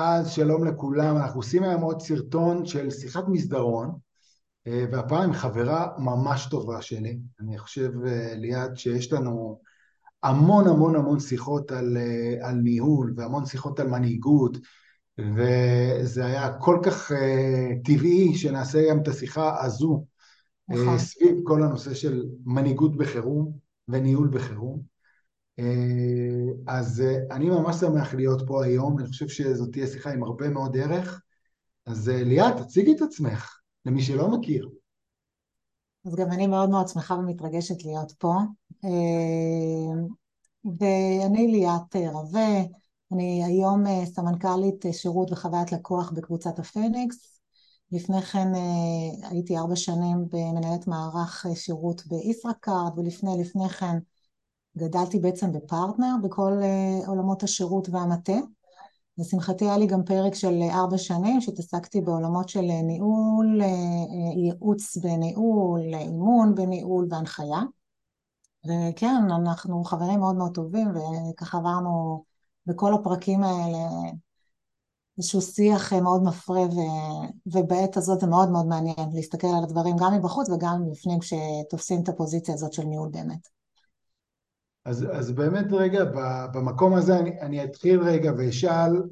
אז 0.00 0.30
שלום 0.30 0.64
לכולם, 0.64 1.16
אנחנו 1.16 1.40
עושים 1.40 1.62
היום 1.62 1.82
עוד 1.82 2.00
סרטון 2.00 2.66
של 2.66 2.90
שיחת 2.90 3.24
מסדרון 3.28 3.90
אה, 4.66 4.84
והפעם 4.92 5.22
עם 5.22 5.32
חברה 5.32 5.86
ממש 5.98 6.46
טובה 6.50 6.82
שלי, 6.82 7.18
אני 7.40 7.58
חושב 7.58 7.90
אה, 8.06 8.34
ליעד 8.34 8.76
שיש 8.76 9.12
לנו 9.12 9.60
המון 10.22 10.68
המון 10.68 10.96
המון 10.96 11.20
שיחות 11.20 11.72
על, 11.72 11.96
אה, 11.96 12.48
על 12.48 12.54
ניהול 12.54 13.14
והמון 13.16 13.46
שיחות 13.46 13.80
על 13.80 13.88
מנהיגות 13.88 14.56
וזה 15.18 16.26
היה 16.26 16.52
כל 16.58 16.80
כך 16.82 17.12
טבעי 17.84 18.34
שנעשה 18.34 18.90
גם 18.90 19.00
את 19.02 19.08
השיחה 19.08 19.64
הזו 19.64 20.04
נכון. 20.68 20.98
סביב 20.98 21.36
כל 21.44 21.62
הנושא 21.62 21.94
של 21.94 22.24
מנהיגות 22.44 22.96
בחירום 22.96 23.52
וניהול 23.88 24.28
בחירום 24.28 24.97
אז 26.66 27.00
אה, 27.00 27.36
אני 27.36 27.50
ממש 27.50 27.76
שמח 27.76 28.14
להיות 28.14 28.42
פה 28.46 28.64
היום, 28.64 28.98
אני 28.98 29.08
חושב 29.08 29.28
שזאת 29.28 29.72
תהיה 29.72 29.86
שיחה 29.86 30.10
עם 30.10 30.22
הרבה 30.22 30.48
מאוד 30.48 30.76
ערך. 30.76 31.22
אז 31.86 32.08
אה, 32.08 32.24
ליאת, 32.24 32.56
תציגי 32.56 32.92
את 32.96 33.02
עצמך, 33.02 33.60
למי 33.84 34.02
שלא 34.02 34.30
מכיר. 34.30 34.68
אז 36.06 36.14
גם 36.14 36.32
אני 36.32 36.46
מאוד 36.46 36.70
מאוד 36.70 36.88
שמחה 36.88 37.14
ומתרגשת 37.14 37.84
להיות 37.84 38.12
פה. 38.12 38.34
ואני 40.78 41.46
ליאת 41.46 41.96
רווה, 42.12 42.62
אני 43.12 43.44
היום 43.44 44.04
סמנכ"לית 44.04 44.84
שירות 44.92 45.32
וחוויית 45.32 45.72
לקוח 45.72 46.10
בקבוצת 46.10 46.58
הפניקס. 46.58 47.40
לפני 47.92 48.22
כן 48.22 48.48
הייתי 49.22 49.58
ארבע 49.58 49.76
שנים 49.76 50.28
במנהלת 50.28 50.86
מערך 50.86 51.46
שירות 51.54 52.02
בישראכרט, 52.06 52.92
ולפני 52.96 53.30
לפני 53.40 53.68
כן 53.68 53.98
גדלתי 54.78 55.18
בעצם 55.18 55.52
בפרטנר 55.52 56.14
בכל 56.22 56.52
uh, 56.62 57.08
עולמות 57.08 57.42
השירות 57.42 57.88
והמטה. 57.88 58.36
לשמחתי 59.18 59.64
היה 59.64 59.78
לי 59.78 59.86
גם 59.86 60.04
פרק 60.04 60.34
של 60.34 60.62
ארבע 60.70 60.98
שנים 60.98 61.40
שהתעסקתי 61.40 62.00
בעולמות 62.00 62.48
של 62.48 62.60
ניהול, 62.60 63.60
uh, 63.60 64.38
ייעוץ 64.38 64.96
בניהול, 64.96 65.80
אימון 65.94 66.54
בניהול 66.54 67.06
והנחיה. 67.10 67.62
וכן, 68.66 69.30
אנחנו 69.30 69.84
חברים 69.84 70.20
מאוד 70.20 70.36
מאוד 70.36 70.54
טובים 70.54 70.88
וככה 71.30 71.58
עברנו 71.58 72.24
בכל 72.66 72.94
הפרקים 72.94 73.44
האלה 73.44 73.78
איזשהו 75.18 75.40
שיח 75.40 75.92
מאוד 75.92 76.22
מפרה 76.22 76.60
ו... 76.62 76.78
ובעת 77.46 77.96
הזאת 77.96 78.20
זה 78.20 78.26
מאוד 78.26 78.50
מאוד 78.50 78.66
מעניין 78.66 79.10
להסתכל 79.12 79.46
על 79.46 79.64
הדברים 79.64 79.96
גם 80.00 80.14
מבחוץ 80.14 80.48
וגם 80.48 80.82
מבפנים 80.82 81.18
כשתופסים 81.18 82.02
את 82.02 82.08
הפוזיציה 82.08 82.54
הזאת 82.54 82.72
של 82.72 82.84
ניהול 82.84 83.08
באמת. 83.08 83.57
אז, 84.88 85.06
אז 85.12 85.32
באמת 85.32 85.66
רגע, 85.72 86.04
במקום 86.54 86.94
הזה 86.94 87.18
אני, 87.18 87.40
אני 87.40 87.64
אתחיל 87.64 88.00
רגע 88.00 88.32
ואשאל, 88.38 89.02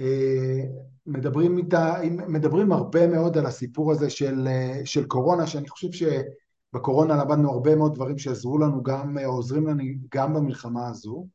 אה, 0.00 0.64
מדברים, 1.06 1.58
איתה, 1.58 1.94
מדברים 2.28 2.72
הרבה 2.72 3.06
מאוד 3.06 3.38
על 3.38 3.46
הסיפור 3.46 3.92
הזה 3.92 4.10
של, 4.10 4.48
של 4.84 5.04
קורונה, 5.06 5.46
שאני 5.46 5.68
חושב 5.68 5.88
שבקורונה 5.92 7.16
למדנו 7.16 7.50
הרבה 7.50 7.76
מאוד 7.76 7.94
דברים 7.94 8.18
שעזרו 8.18 8.58
לנו 8.58 8.82
גם, 8.82 9.18
או 9.18 9.32
עוזרים 9.32 9.66
לנו 9.66 9.82
גם 10.14 10.34
במלחמה 10.34 10.88
הזו, 10.88 11.26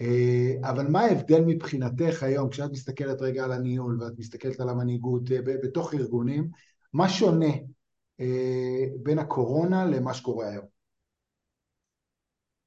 אה, 0.00 0.54
אבל 0.62 0.88
מה 0.88 1.00
ההבדל 1.00 1.40
מבחינתך 1.46 2.22
היום, 2.22 2.48
כשאת 2.48 2.70
מסתכלת 2.70 3.22
רגע 3.22 3.44
על 3.44 3.52
הניהול 3.52 4.02
ואת 4.02 4.18
מסתכלת 4.18 4.60
על 4.60 4.68
המנהיגות 4.68 5.32
אה, 5.32 5.38
בתוך 5.42 5.94
ארגונים, 5.94 6.48
מה 6.92 7.08
שונה 7.08 7.52
בין 9.02 9.18
הקורונה 9.18 9.86
למה 9.86 10.14
שקורה 10.14 10.48
היום? 10.48 10.75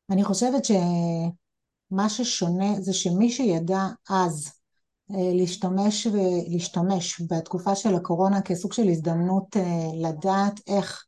אני 0.10 0.24
חושבת 0.24 0.66
שמה 0.66 2.10
ששונה 2.10 2.82
זה 2.82 2.94
שמי 2.94 3.32
שידע 3.32 3.88
אז 4.10 4.52
אה, 5.12 5.34
להשתמש 5.34 6.08
ולהשתמש 6.08 7.22
בתקופה 7.30 7.76
של 7.76 7.96
הקורונה 7.96 8.42
כסוג 8.42 8.74
של 8.74 8.90
הזדמנות 8.90 9.58
אה, 9.58 9.88
לדעת 10.10 10.60
איך 10.68 11.06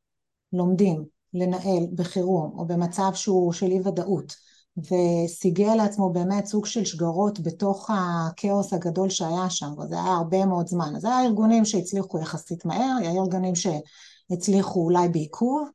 לומדים 0.53 1.05
לנהל 1.33 1.87
בחירום 1.95 2.59
או 2.59 2.65
במצב 2.65 3.11
שהוא 3.13 3.53
של 3.53 3.65
אי 3.65 3.81
ודאות 3.81 4.35
וסיגל 4.77 5.75
לעצמו 5.75 6.09
באמת 6.09 6.45
סוג 6.45 6.65
של 6.65 6.85
שגרות 6.85 7.39
בתוך 7.39 7.89
הכאוס 7.93 8.73
הגדול 8.73 9.09
שהיה 9.09 9.49
שם 9.49 9.73
וזה 9.79 9.95
היה 9.95 10.13
הרבה 10.13 10.45
מאוד 10.45 10.67
זמן. 10.67 10.95
אז 10.95 11.05
היה 11.05 11.23
ארגונים 11.25 11.65
שהצליחו 11.65 12.19
יחסית 12.19 12.65
מהר, 12.65 12.95
היה 12.99 13.11
ארגונים 13.11 13.53
שהצליחו 13.55 14.83
אולי 14.83 15.09
בעיכוב 15.09 15.69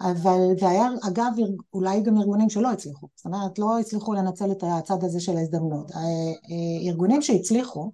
אבל, 0.00 0.40
והיה 0.60 0.88
אגב 1.08 1.32
אולי 1.74 2.00
גם 2.00 2.18
ארגונים 2.18 2.50
שלא 2.50 2.72
הצליחו, 2.72 3.08
זאת 3.14 3.26
אומרת 3.26 3.58
לא 3.58 3.78
הצליחו 3.78 4.14
לנצל 4.14 4.52
את 4.52 4.64
הצד 4.66 5.04
הזה 5.04 5.20
של 5.20 5.36
ההזדמנות. 5.36 5.90
אה, 5.90 6.00
אה, 6.00 6.88
ארגונים 6.88 7.22
שהצליחו, 7.22 7.92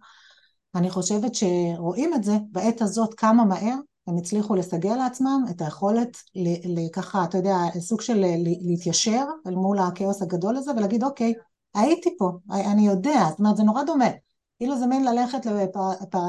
אני 0.74 0.90
חושבת 0.90 1.34
שרואים 1.34 2.14
את 2.14 2.24
זה 2.24 2.36
בעת 2.50 2.82
הזאת 2.82 3.14
כמה 3.14 3.44
מהר 3.44 3.74
הם 4.06 4.16
הצליחו 4.16 4.54
לסגל 4.54 4.94
לעצמם 4.94 5.44
את 5.50 5.60
היכולת 5.60 6.16
לככה, 6.64 7.24
אתה 7.24 7.38
יודע, 7.38 7.56
סוג 7.78 8.00
של 8.00 8.24
להתיישר 8.40 9.24
אל 9.46 9.54
מול 9.54 9.78
הכאוס 9.78 10.22
הגדול 10.22 10.56
הזה 10.56 10.70
ולהגיד 10.76 11.04
אוקיי, 11.04 11.34
הייתי 11.74 12.16
פה, 12.18 12.30
אני 12.50 12.86
יודע, 12.86 13.26
זאת 13.30 13.38
אומרת 13.38 13.56
זה 13.56 13.62
נורא 13.62 13.82
דומה, 13.82 14.10
כאילו 14.58 14.78
זה 14.78 14.86
מין 14.86 15.04
ללכת 15.04 15.46
לפ... 15.46 15.76
אה, 16.16 16.20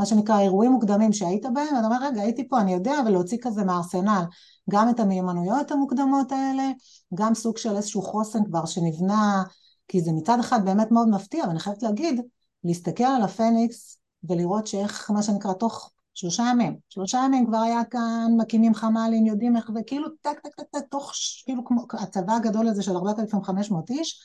מה 0.00 0.06
שנקרא 0.06 0.40
אירועים 0.40 0.72
מוקדמים 0.72 1.12
שהיית 1.12 1.46
בהם, 1.54 1.66
אתה 1.78 1.86
אומר 1.86 1.96
רגע 2.02 2.22
הייתי 2.22 2.48
פה 2.48 2.60
אני 2.60 2.72
יודע 2.72 2.94
ולהוציא 3.06 3.38
כזה 3.42 3.64
מהארסנל 3.64 4.22
גם 4.70 4.90
את 4.90 5.00
המיומנויות 5.00 5.70
המוקדמות 5.70 6.32
האלה, 6.32 6.70
גם 7.14 7.34
סוג 7.34 7.56
של 7.58 7.76
איזשהו 7.76 8.02
חוסן 8.02 8.44
כבר 8.44 8.66
שנבנה, 8.66 9.42
כי 9.88 10.00
זה 10.00 10.12
מצד 10.12 10.38
אחד 10.40 10.64
באמת 10.64 10.90
מאוד 10.90 11.08
מפתיע, 11.08 11.44
ואני 11.48 11.58
חייבת 11.58 11.82
להגיד, 11.82 12.20
להסתכל 12.64 13.04
על 13.04 13.22
הפניקס 13.22 13.98
ולראות 14.28 14.66
שאיך 14.66 15.10
מה 15.10 15.22
שנקרא 15.22 15.52
תוך 15.52 15.90
שלושה 16.14 16.42
ימים, 16.50 16.76
שלושה 16.88 17.18
ימים 17.24 17.46
כבר 17.46 17.58
היה 17.58 17.84
כאן, 17.84 18.32
מקימים 18.38 18.74
חמ"לים, 18.74 19.26
יודעים 19.26 19.56
איך, 19.56 19.70
וכאילו 19.74 20.08
טק 20.20 20.40
טק 20.40 20.54
טק 20.54 20.64
טק, 20.70 20.84
תוך, 20.90 21.12
כאילו 21.44 21.64
כמו 21.64 21.86
הצבא 21.92 22.32
הגדול 22.32 22.68
הזה 22.68 22.82
של 22.82 22.96
4,500 22.96 23.90
איש, 23.90 24.20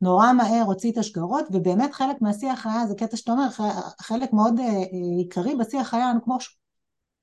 נורא 0.00 0.32
מהר 0.32 0.62
הוציא 0.66 0.92
את 0.92 0.98
השגרות, 0.98 1.44
ובאמת 1.52 1.94
חלק 1.94 2.16
מהשיח 2.20 2.66
היה, 2.66 2.86
זה 2.86 2.94
קטע 2.94 3.16
שאתה 3.16 3.32
אומר, 3.32 3.48
חלק 4.00 4.32
מאוד 4.32 4.58
אה, 4.58 4.64
אה, 4.66 4.82
עיקרי 5.18 5.54
בשיח 5.56 5.94
היה, 5.94 6.12
כמו 6.24 6.38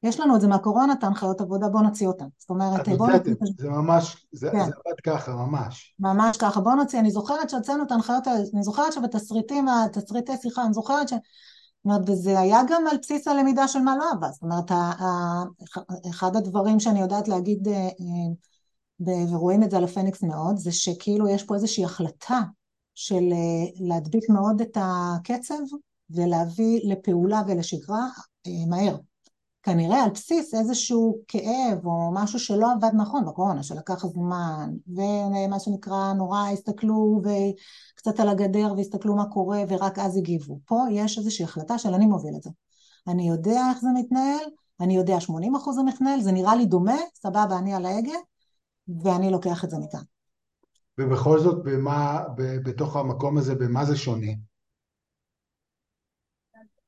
יש 0.03 0.19
לנו 0.19 0.35
את 0.35 0.41
זה 0.41 0.47
מהקורונה, 0.47 0.93
את 0.93 1.03
ההנחיות 1.03 1.41
עבודה, 1.41 1.69
בואו 1.69 1.83
נוציא 1.83 2.07
אותן. 2.07 2.25
זאת 2.37 2.49
אומרת, 2.49 2.89
בואו 2.89 3.09
נוציא... 3.09 3.33
זה 3.57 3.69
ממש, 3.69 4.27
זה, 4.31 4.49
כן. 4.51 4.65
זה 4.65 4.71
עבד 4.85 4.99
ככה, 5.03 5.35
ממש. 5.35 5.95
ממש 5.99 6.37
ככה, 6.37 6.61
בואו 6.61 6.75
נוציא. 6.75 6.99
אני 6.99 7.11
זוכרת 7.11 7.49
שהוצאנו 7.49 7.83
את 7.83 7.91
ההנחיות 7.91 8.27
האלה, 8.27 8.39
אני 8.53 8.63
זוכרת 8.63 8.93
שבתסריטים, 8.93 9.67
תסריטי 9.93 10.37
שיחה, 10.41 10.65
אני 10.65 10.73
זוכרת 10.73 11.09
ש... 11.09 11.13
זאת 11.13 11.85
אומרת, 11.85 12.09
וזה 12.09 12.39
היה 12.39 12.61
גם 12.67 12.87
על 12.87 12.97
בסיס 12.97 13.27
הלמידה 13.27 13.67
של 13.67 13.79
מה 13.79 13.97
לא 13.97 14.11
עבד. 14.11 14.29
זאת 14.31 14.41
אומרת, 14.41 14.71
אחד 16.09 16.35
הדברים 16.35 16.79
שאני 16.79 17.01
יודעת 17.01 17.27
להגיד, 17.27 17.67
אה, 17.67 17.89
אה, 19.07 19.25
ורואים 19.31 19.63
את 19.63 19.71
זה 19.71 19.77
על 19.77 19.83
הפניקס 19.83 20.23
מאוד, 20.23 20.57
זה 20.57 20.71
שכאילו 20.71 21.29
יש 21.29 21.43
פה 21.43 21.55
איזושהי 21.55 21.85
החלטה 21.85 22.39
של 22.95 23.23
אה, 23.31 23.87
להדביק 23.87 24.29
מאוד 24.29 24.61
את 24.61 24.77
הקצב 24.81 25.55
ולהביא 26.09 26.79
לפעולה 26.83 27.41
ולשגרה 27.47 28.07
מהר. 28.67 28.97
כנראה 29.63 30.03
על 30.03 30.09
בסיס 30.09 30.53
איזשהו 30.53 31.17
כאב 31.27 31.85
או 31.85 32.11
משהו 32.13 32.39
שלא 32.39 32.71
עבד 32.71 32.91
נכון 32.93 33.25
בקורונה, 33.25 33.63
שלקח 33.63 34.05
זמן, 34.05 34.69
ומה 34.87 35.59
שנקרא 35.59 36.13
נורא 36.13 36.49
הסתכלו 36.53 37.21
וקצת 37.23 38.19
על 38.19 38.29
הגדר 38.29 38.73
והסתכלו 38.77 39.15
מה 39.15 39.25
קורה 39.25 39.63
ורק 39.69 39.99
אז 39.99 40.17
הגיבו. 40.17 40.59
פה 40.65 40.83
יש 40.91 41.17
איזושהי 41.17 41.45
החלטה 41.45 41.77
של 41.77 41.93
אני 41.93 42.05
מוביל 42.05 42.35
את 42.37 42.43
זה. 42.43 42.49
אני 43.07 43.29
יודע 43.29 43.61
איך 43.69 43.81
זה 43.81 43.87
מתנהל, 43.95 44.45
אני 44.79 44.95
יודע 44.95 45.19
80 45.19 45.55
אחוז 45.55 45.75
זה 45.75 45.83
מתנהל, 45.83 46.21
זה 46.21 46.31
נראה 46.31 46.55
לי 46.55 46.65
דומה, 46.65 46.97
סבבה, 47.15 47.57
אני 47.57 47.73
על 47.73 47.85
ההגה, 47.85 48.17
ואני 49.03 49.31
לוקח 49.31 49.63
את 49.63 49.69
זה 49.69 49.77
מכאן. 49.77 50.01
ובכל 50.97 51.39
זאת, 51.39 51.63
במה, 51.63 52.23
בתוך 52.37 52.95
המקום 52.95 53.37
הזה, 53.37 53.55
במה 53.55 53.85
זה 53.85 53.97
שונה? 53.97 54.31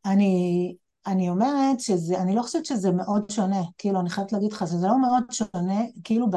אני, 0.05 0.75
אני 1.07 1.29
אומרת 1.29 1.79
שזה, 1.79 2.21
אני 2.21 2.35
לא 2.35 2.41
חושבת 2.41 2.65
שזה 2.65 2.91
מאוד 2.91 3.29
שונה, 3.29 3.61
כאילו 3.77 3.99
אני 3.99 4.09
חייבת 4.09 4.31
להגיד 4.31 4.51
לך 4.53 4.67
שזה 4.67 4.87
לא 4.87 5.01
מאוד 5.01 5.23
שונה, 5.31 5.81
כאילו 6.03 6.27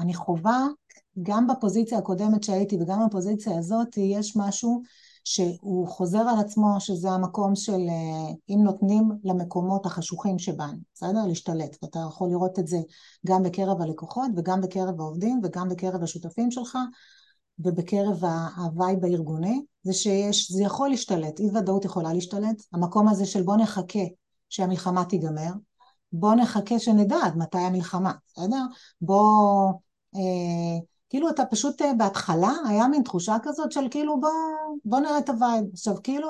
אני 0.00 0.14
חווה 0.14 0.66
גם 1.22 1.46
בפוזיציה 1.46 1.98
הקודמת 1.98 2.42
שהייתי 2.44 2.76
וגם 2.80 3.06
בפוזיציה 3.06 3.58
הזאת 3.58 3.96
יש 3.96 4.36
משהו 4.36 4.82
שהוא 5.24 5.88
חוזר 5.88 6.18
על 6.18 6.40
עצמו 6.40 6.80
שזה 6.80 7.10
המקום 7.10 7.54
של 7.54 7.80
אה, 7.88 8.34
אם 8.48 8.60
נותנים 8.64 9.10
למקומות 9.24 9.86
החשוכים 9.86 10.38
שבנו, 10.38 10.78
בסדר? 10.94 11.26
להשתלט, 11.26 11.76
ואתה 11.82 11.98
יכול 12.08 12.28
לראות 12.30 12.58
את 12.58 12.66
זה 12.66 12.78
גם 13.26 13.42
בקרב 13.42 13.80
הלקוחות 13.80 14.30
וגם 14.36 14.60
בקרב 14.60 15.00
העובדים 15.00 15.40
וגם 15.44 15.68
בקרב 15.68 16.02
השותפים 16.02 16.50
שלך 16.50 16.78
ובקרב 17.58 18.24
ה 18.56 18.66
vibe 18.66 19.04
הארגוני, 19.04 19.62
זה 19.86 19.92
שיש, 19.92 20.52
זה 20.52 20.62
יכול 20.62 20.88
להשתלט, 20.88 21.40
אי 21.40 21.50
ודאות 21.54 21.84
יכולה 21.84 22.12
להשתלט, 22.12 22.62
המקום 22.72 23.08
הזה 23.08 23.26
של 23.26 23.42
בוא 23.42 23.56
נחכה 23.56 24.04
שהמלחמה 24.48 25.04
תיגמר, 25.04 25.50
בוא 26.12 26.34
נחכה 26.34 26.78
שנדע 26.78 27.16
עד 27.22 27.36
מתי 27.36 27.58
המלחמה, 27.58 28.12
בסדר? 28.26 28.62
בוא 29.00 29.72
אה, 30.14 30.78
כאילו 31.10 31.30
אתה 31.30 31.44
פשוט 31.44 31.82
אה, 31.82 31.94
בהתחלה 31.94 32.52
היה 32.68 32.88
מין 32.88 33.02
תחושה 33.02 33.36
כזאת 33.42 33.72
של 33.72 33.88
כאילו 33.90 34.20
בוא, 34.20 34.30
בוא 34.84 35.00
נראה 35.00 35.18
את 35.18 35.28
ה 35.28 35.34
vibe. 35.34 35.64
עכשיו 35.72 35.94
כאילו 36.02 36.28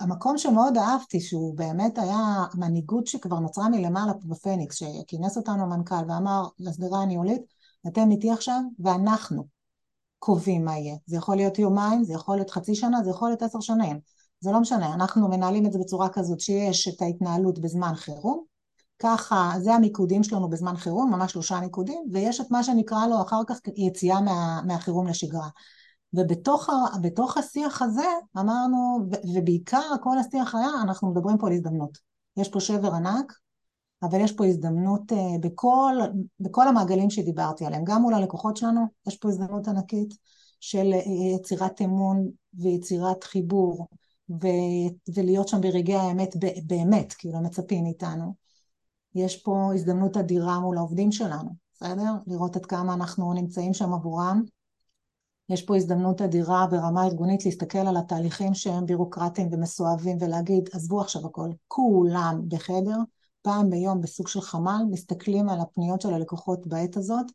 המקום 0.00 0.38
שמאוד 0.38 0.76
אהבתי 0.76 1.20
שהוא 1.20 1.56
באמת 1.56 1.98
היה 1.98 2.44
מנהיגות 2.54 3.06
שכבר 3.06 3.38
נוצרה 3.38 3.68
מלמעלה 3.68 4.12
בפניקס 4.24 4.76
שכינס 4.76 5.36
אותנו 5.36 5.62
המנכ"ל 5.62 6.04
ואמר 6.08 6.42
לסדרה 6.58 7.02
הניהולית 7.02 7.42
אתם 7.86 8.10
איתי 8.10 8.30
עכשיו 8.30 8.60
ואנחנו 8.78 9.53
קובעים 10.24 10.64
מה 10.64 10.78
יהיה. 10.78 10.96
זה 11.06 11.16
יכול 11.16 11.36
להיות 11.36 11.58
יומיים, 11.58 12.04
זה 12.04 12.12
יכול 12.12 12.36
להיות 12.36 12.50
חצי 12.50 12.74
שנה, 12.74 13.02
זה 13.02 13.10
יכול 13.10 13.28
להיות 13.28 13.42
עשר 13.42 13.60
שנים. 13.60 14.00
זה 14.40 14.52
לא 14.52 14.60
משנה, 14.60 14.94
אנחנו 14.94 15.28
מנהלים 15.28 15.66
את 15.66 15.72
זה 15.72 15.78
בצורה 15.78 16.08
כזאת 16.08 16.40
שיש 16.40 16.88
את 16.88 17.02
ההתנהלות 17.02 17.58
בזמן 17.58 17.94
חירום, 17.94 18.44
ככה, 18.98 19.52
זה 19.58 19.74
המיקודים 19.74 20.22
שלנו 20.22 20.48
בזמן 20.48 20.76
חירום, 20.76 21.14
ממש 21.14 21.32
שלושה 21.32 21.60
מיקודים, 21.60 22.02
ויש 22.12 22.40
את 22.40 22.50
מה 22.50 22.62
שנקרא 22.62 23.06
לו 23.06 23.22
אחר 23.22 23.40
כך 23.46 23.58
יציאה 23.76 24.20
מה, 24.20 24.60
מהחירום 24.66 25.06
לשגרה. 25.06 25.48
ובתוך 26.14 27.36
השיח 27.38 27.82
הזה 27.82 28.08
אמרנו, 28.38 29.08
ובעיקר 29.34 29.90
כל 30.02 30.18
השיח 30.18 30.54
היה, 30.54 30.70
אנחנו 30.82 31.10
מדברים 31.10 31.38
פה 31.38 31.46
על 31.46 31.52
הזדמנות. 31.52 31.98
יש 32.36 32.48
פה 32.48 32.60
שבר 32.60 32.94
ענק, 32.94 33.32
אבל 34.04 34.20
יש 34.20 34.32
פה 34.32 34.46
הזדמנות 34.46 35.12
אה, 35.12 35.38
בכל, 35.40 35.94
בכל 36.40 36.68
המעגלים 36.68 37.10
שדיברתי 37.10 37.66
עליהם, 37.66 37.82
גם 37.84 38.02
מול 38.02 38.14
הלקוחות 38.14 38.56
שלנו, 38.56 38.86
יש 39.08 39.16
פה 39.16 39.28
הזדמנות 39.28 39.68
ענקית 39.68 40.14
של 40.60 40.92
אה, 40.92 41.36
יצירת 41.36 41.82
אמון 41.82 42.28
ויצירת 42.54 43.24
חיבור, 43.24 43.86
ו, 44.30 44.46
ולהיות 45.14 45.48
שם 45.48 45.60
ברגעי 45.60 45.94
האמת 45.96 46.36
באמת, 46.66 47.12
כאילו 47.12 47.40
מצפים 47.40 47.84
מאיתנו. 47.84 48.34
יש 49.14 49.36
פה 49.42 49.70
הזדמנות 49.74 50.16
אדירה 50.16 50.60
מול 50.60 50.76
העובדים 50.76 51.12
שלנו, 51.12 51.50
בסדר? 51.74 52.12
לראות 52.26 52.56
עד 52.56 52.66
כמה 52.66 52.94
אנחנו 52.94 53.32
נמצאים 53.32 53.74
שם 53.74 53.92
עבורם. 53.92 54.42
יש 55.48 55.62
פה 55.62 55.76
הזדמנות 55.76 56.22
אדירה 56.22 56.66
ברמה 56.70 57.04
ארגונית 57.04 57.44
להסתכל 57.44 57.78
על 57.78 57.96
התהליכים 57.96 58.54
שהם 58.54 58.86
בירוקרטיים 58.86 59.48
ומסואבים 59.52 60.16
ולהגיד, 60.20 60.68
עזבו 60.72 61.00
עכשיו 61.00 61.26
הכל, 61.26 61.50
כולם 61.68 62.40
בחדר, 62.48 62.96
פעם 63.44 63.70
ביום 63.70 64.00
בסוג 64.00 64.28
של 64.28 64.40
חמ"ל, 64.40 64.82
מסתכלים 64.90 65.48
על 65.48 65.60
הפניות 65.60 66.00
של 66.00 66.14
הלקוחות 66.14 66.66
בעת 66.66 66.96
הזאת, 66.96 67.26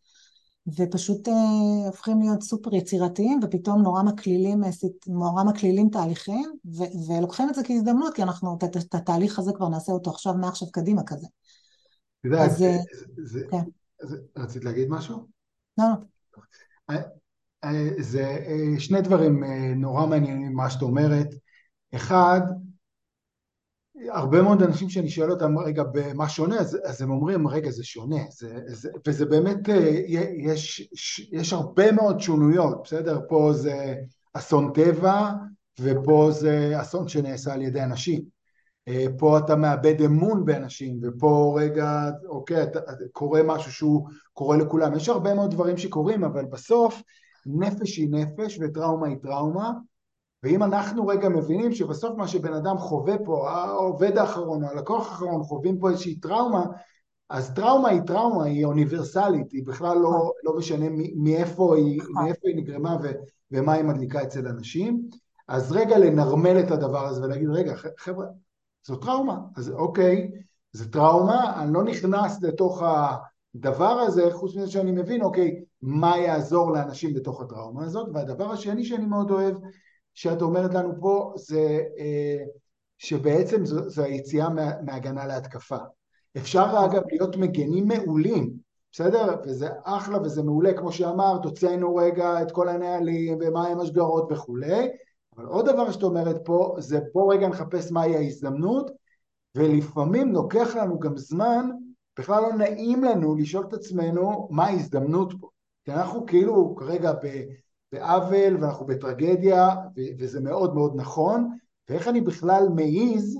ופשוט 0.78 1.28
אה, 1.28 1.88
הופכים 1.88 2.20
להיות 2.20 2.42
סופר 2.42 2.76
יצירתיים, 2.76 3.40
ופתאום 3.44 3.82
נורא 3.82 4.04
מקלילים, 4.04 4.64
אה, 4.64 4.70
נורא 5.08 5.44
מקלילים 5.44 5.90
תהליכים, 5.90 6.52
ו- 6.66 7.12
ולוקחים 7.12 7.50
את 7.50 7.56
זה 7.56 7.62
כהזדמנות, 7.64 8.14
כי 8.14 8.24
אנחנו 8.24 8.58
את 8.64 8.96
התהליך 8.96 9.40
הזה 9.40 9.52
כבר 9.56 9.70
נעשה 9.70 9.92
אותו 9.92 10.12
עכשיו, 10.12 10.34
מעכשיו 10.34 10.72
קדימה 10.72 11.04
כזה. 11.04 11.28
את 11.28 12.26
יודעת, 12.26 12.52
כן. 13.52 13.64
רצית 14.38 14.64
להגיד 14.64 14.90
משהו? 14.90 15.18
לא, 15.78 15.86
לא. 15.86 16.44
אה, 16.90 17.02
אה, 17.64 17.90
זה 18.00 18.38
שני 18.80 19.02
דברים 19.02 19.44
נורא 19.76 20.06
מעניינים 20.06 20.54
מה 20.54 20.70
שאת 20.70 20.82
אומרת. 20.82 21.28
אחד, 21.96 22.42
הרבה 24.12 24.42
מאוד 24.42 24.64
אנשים 24.64 24.90
שאני 24.90 25.10
שואל 25.10 25.32
אותם, 25.32 25.58
רגע, 25.58 25.84
במה 25.92 26.30
שונה? 26.30 26.60
אז, 26.60 26.78
אז 26.86 27.02
הם 27.02 27.12
אומרים, 27.12 27.48
רגע, 27.48 27.70
זה 27.70 27.84
שונה. 27.84 28.22
זה, 28.32 28.60
זה, 28.68 28.90
וזה 29.08 29.26
באמת, 29.26 29.58
יש, 30.38 30.90
יש 31.32 31.54
הרבה 31.54 31.92
מאוד 31.92 32.20
שונויות, 32.20 32.82
בסדר? 32.84 33.20
פה 33.30 33.52
זה 33.54 33.96
אסון 34.34 34.72
טבע, 34.74 35.32
ופה 35.80 36.30
זה 36.32 36.82
אסון 36.82 37.08
שנעשה 37.08 37.54
על 37.54 37.62
ידי 37.62 37.84
אנשים. 37.84 38.22
אה, 38.88 39.06
פה 39.18 39.38
אתה 39.38 39.56
מאבד 39.56 40.02
אמון 40.02 40.46
באנשים, 40.46 41.00
ופה 41.04 41.58
רגע, 41.60 42.10
אוקיי, 42.28 42.64
אתה, 42.64 42.80
קורה 43.12 43.44
משהו 43.44 43.72
שהוא 43.72 44.08
קורה 44.34 44.58
לכולם. 44.58 44.96
יש 44.96 45.10
הרבה 45.10 45.34
מאוד 45.34 45.52
דברים 45.52 45.78
שקורים, 45.78 46.24
אבל 46.24 46.46
בסוף 46.46 47.02
נפש 47.46 47.98
היא 47.98 48.10
נפש 48.12 48.60
וטראומה 48.62 49.08
היא 49.08 49.18
טראומה, 49.22 49.72
ואם 50.44 50.64
אנחנו 50.64 51.08
רגע 51.08 51.30
מבינים 51.30 51.72
שבסוף 51.72 52.18
מה 52.18 52.28
שבן 52.28 52.54
אדם 52.54 52.78
חווה 52.78 53.18
פה, 53.26 53.52
העובד 53.52 54.18
האחרון, 54.18 54.64
הלקוח 54.64 55.08
האחרון, 55.12 55.44
חווים 55.44 55.80
פה 55.80 55.90
איזושהי 55.90 56.20
טראומה, 56.20 56.66
אז 57.30 57.54
טראומה 57.54 57.90
היא 57.90 58.02
טראומה, 58.02 58.44
היא 58.44 58.66
אוניברסלית, 58.66 59.52
היא 59.52 59.66
בכלל 59.66 59.98
לא, 59.98 60.32
לא 60.44 60.58
משנה 60.58 60.86
מאיפה 61.16 61.76
היא, 61.76 62.02
מאיפה 62.10 62.48
היא 62.48 62.56
נגרמה 62.58 62.98
ו, 63.04 63.12
ומה 63.52 63.74
היא 63.74 63.84
מדליקה 63.84 64.24
אצל 64.24 64.48
אנשים. 64.48 65.10
אז 65.48 65.72
רגע 65.72 65.98
לנרמל 65.98 66.60
את 66.60 66.72
הדבר 66.72 67.06
הזה 67.06 67.22
ולהגיד, 67.24 67.50
רגע, 67.50 67.74
חבר'ה, 67.98 68.26
זו 68.88 68.96
טראומה. 68.96 69.38
אז 69.58 69.70
אוקיי, 69.70 70.32
זו 70.74 70.86
טראומה, 70.90 71.64
אני 71.64 71.74
לא 71.74 71.84
נכנס 71.84 72.44
לתוך 72.44 72.84
הדבר 73.56 74.00
הזה, 74.00 74.30
חוץ 74.32 74.56
מזה 74.56 74.72
שאני 74.72 74.92
מבין, 74.92 75.22
אוקיי, 75.22 75.64
מה 75.82 76.18
יעזור 76.18 76.72
לאנשים 76.72 77.14
בתוך 77.14 77.42
הטראומה 77.42 77.84
הזאת. 77.84 78.10
והדבר 78.14 78.52
השני 78.52 78.86
שאני 78.86 79.06
מאוד 79.06 79.32
אוהב, 79.32 79.56
שאת 80.20 80.42
אומרת 80.42 80.74
לנו 80.74 80.94
פה, 81.02 81.34
זה 81.38 81.80
אה, 82.00 82.38
שבעצם 82.98 83.66
זו, 83.66 83.90
זו 83.90 84.04
היציאה 84.04 84.50
מה, 84.50 84.72
מהגנה 84.82 85.26
להתקפה. 85.26 85.78
אפשר 86.38 86.86
אגב 86.86 87.02
להיות 87.12 87.38
מגנים 87.38 87.88
מעולים, 87.88 88.54
בסדר? 88.92 89.36
וזה 89.46 89.70
אחלה 89.84 90.22
וזה 90.22 90.44
מעולה, 90.44 90.74
כמו 90.74 90.92
שאמרת, 90.92 91.46
הוצאנו 91.46 91.96
רגע 91.96 92.42
את 92.42 92.52
כל 92.52 92.70
הנהלים 92.70 93.38
ומה 93.42 93.68
הם 93.68 93.80
השגרות 93.80 94.32
וכולי, 94.32 94.90
אבל 95.38 95.46
עוד 95.46 95.70
דבר 95.70 95.92
שאת 95.92 96.04
אומרת 96.04 96.42
פה, 96.46 96.76
זה 96.80 97.00
בוא 97.14 97.34
רגע 97.34 97.48
נחפש 97.48 97.92
מהי 97.92 98.16
ההזדמנות, 98.16 98.92
ולפעמים 99.56 100.34
לוקח 100.34 100.76
לנו 100.76 101.00
גם 101.00 101.18
זמן, 101.18 101.70
בכלל 102.20 102.42
לא 102.42 102.54
נעים 102.54 103.04
לנו 103.04 103.36
לשאול 103.36 103.66
את 103.68 103.74
עצמנו 103.74 104.48
מה 104.52 104.66
ההזדמנות 104.66 105.34
פה. 105.40 105.50
כי 105.86 105.92
אנחנו 105.92 106.26
כאילו 106.26 106.76
כרגע 106.76 107.14
בעוול 107.92 108.58
ואנחנו 108.64 108.86
בטרגדיה, 108.86 109.76
וזה 110.20 110.40
מאוד 110.40 110.76
מאוד 110.76 110.94
נכון, 110.96 111.58
ואיך 111.90 112.08
אני 112.08 112.22
בכלל 112.22 112.68
מעז 112.76 113.38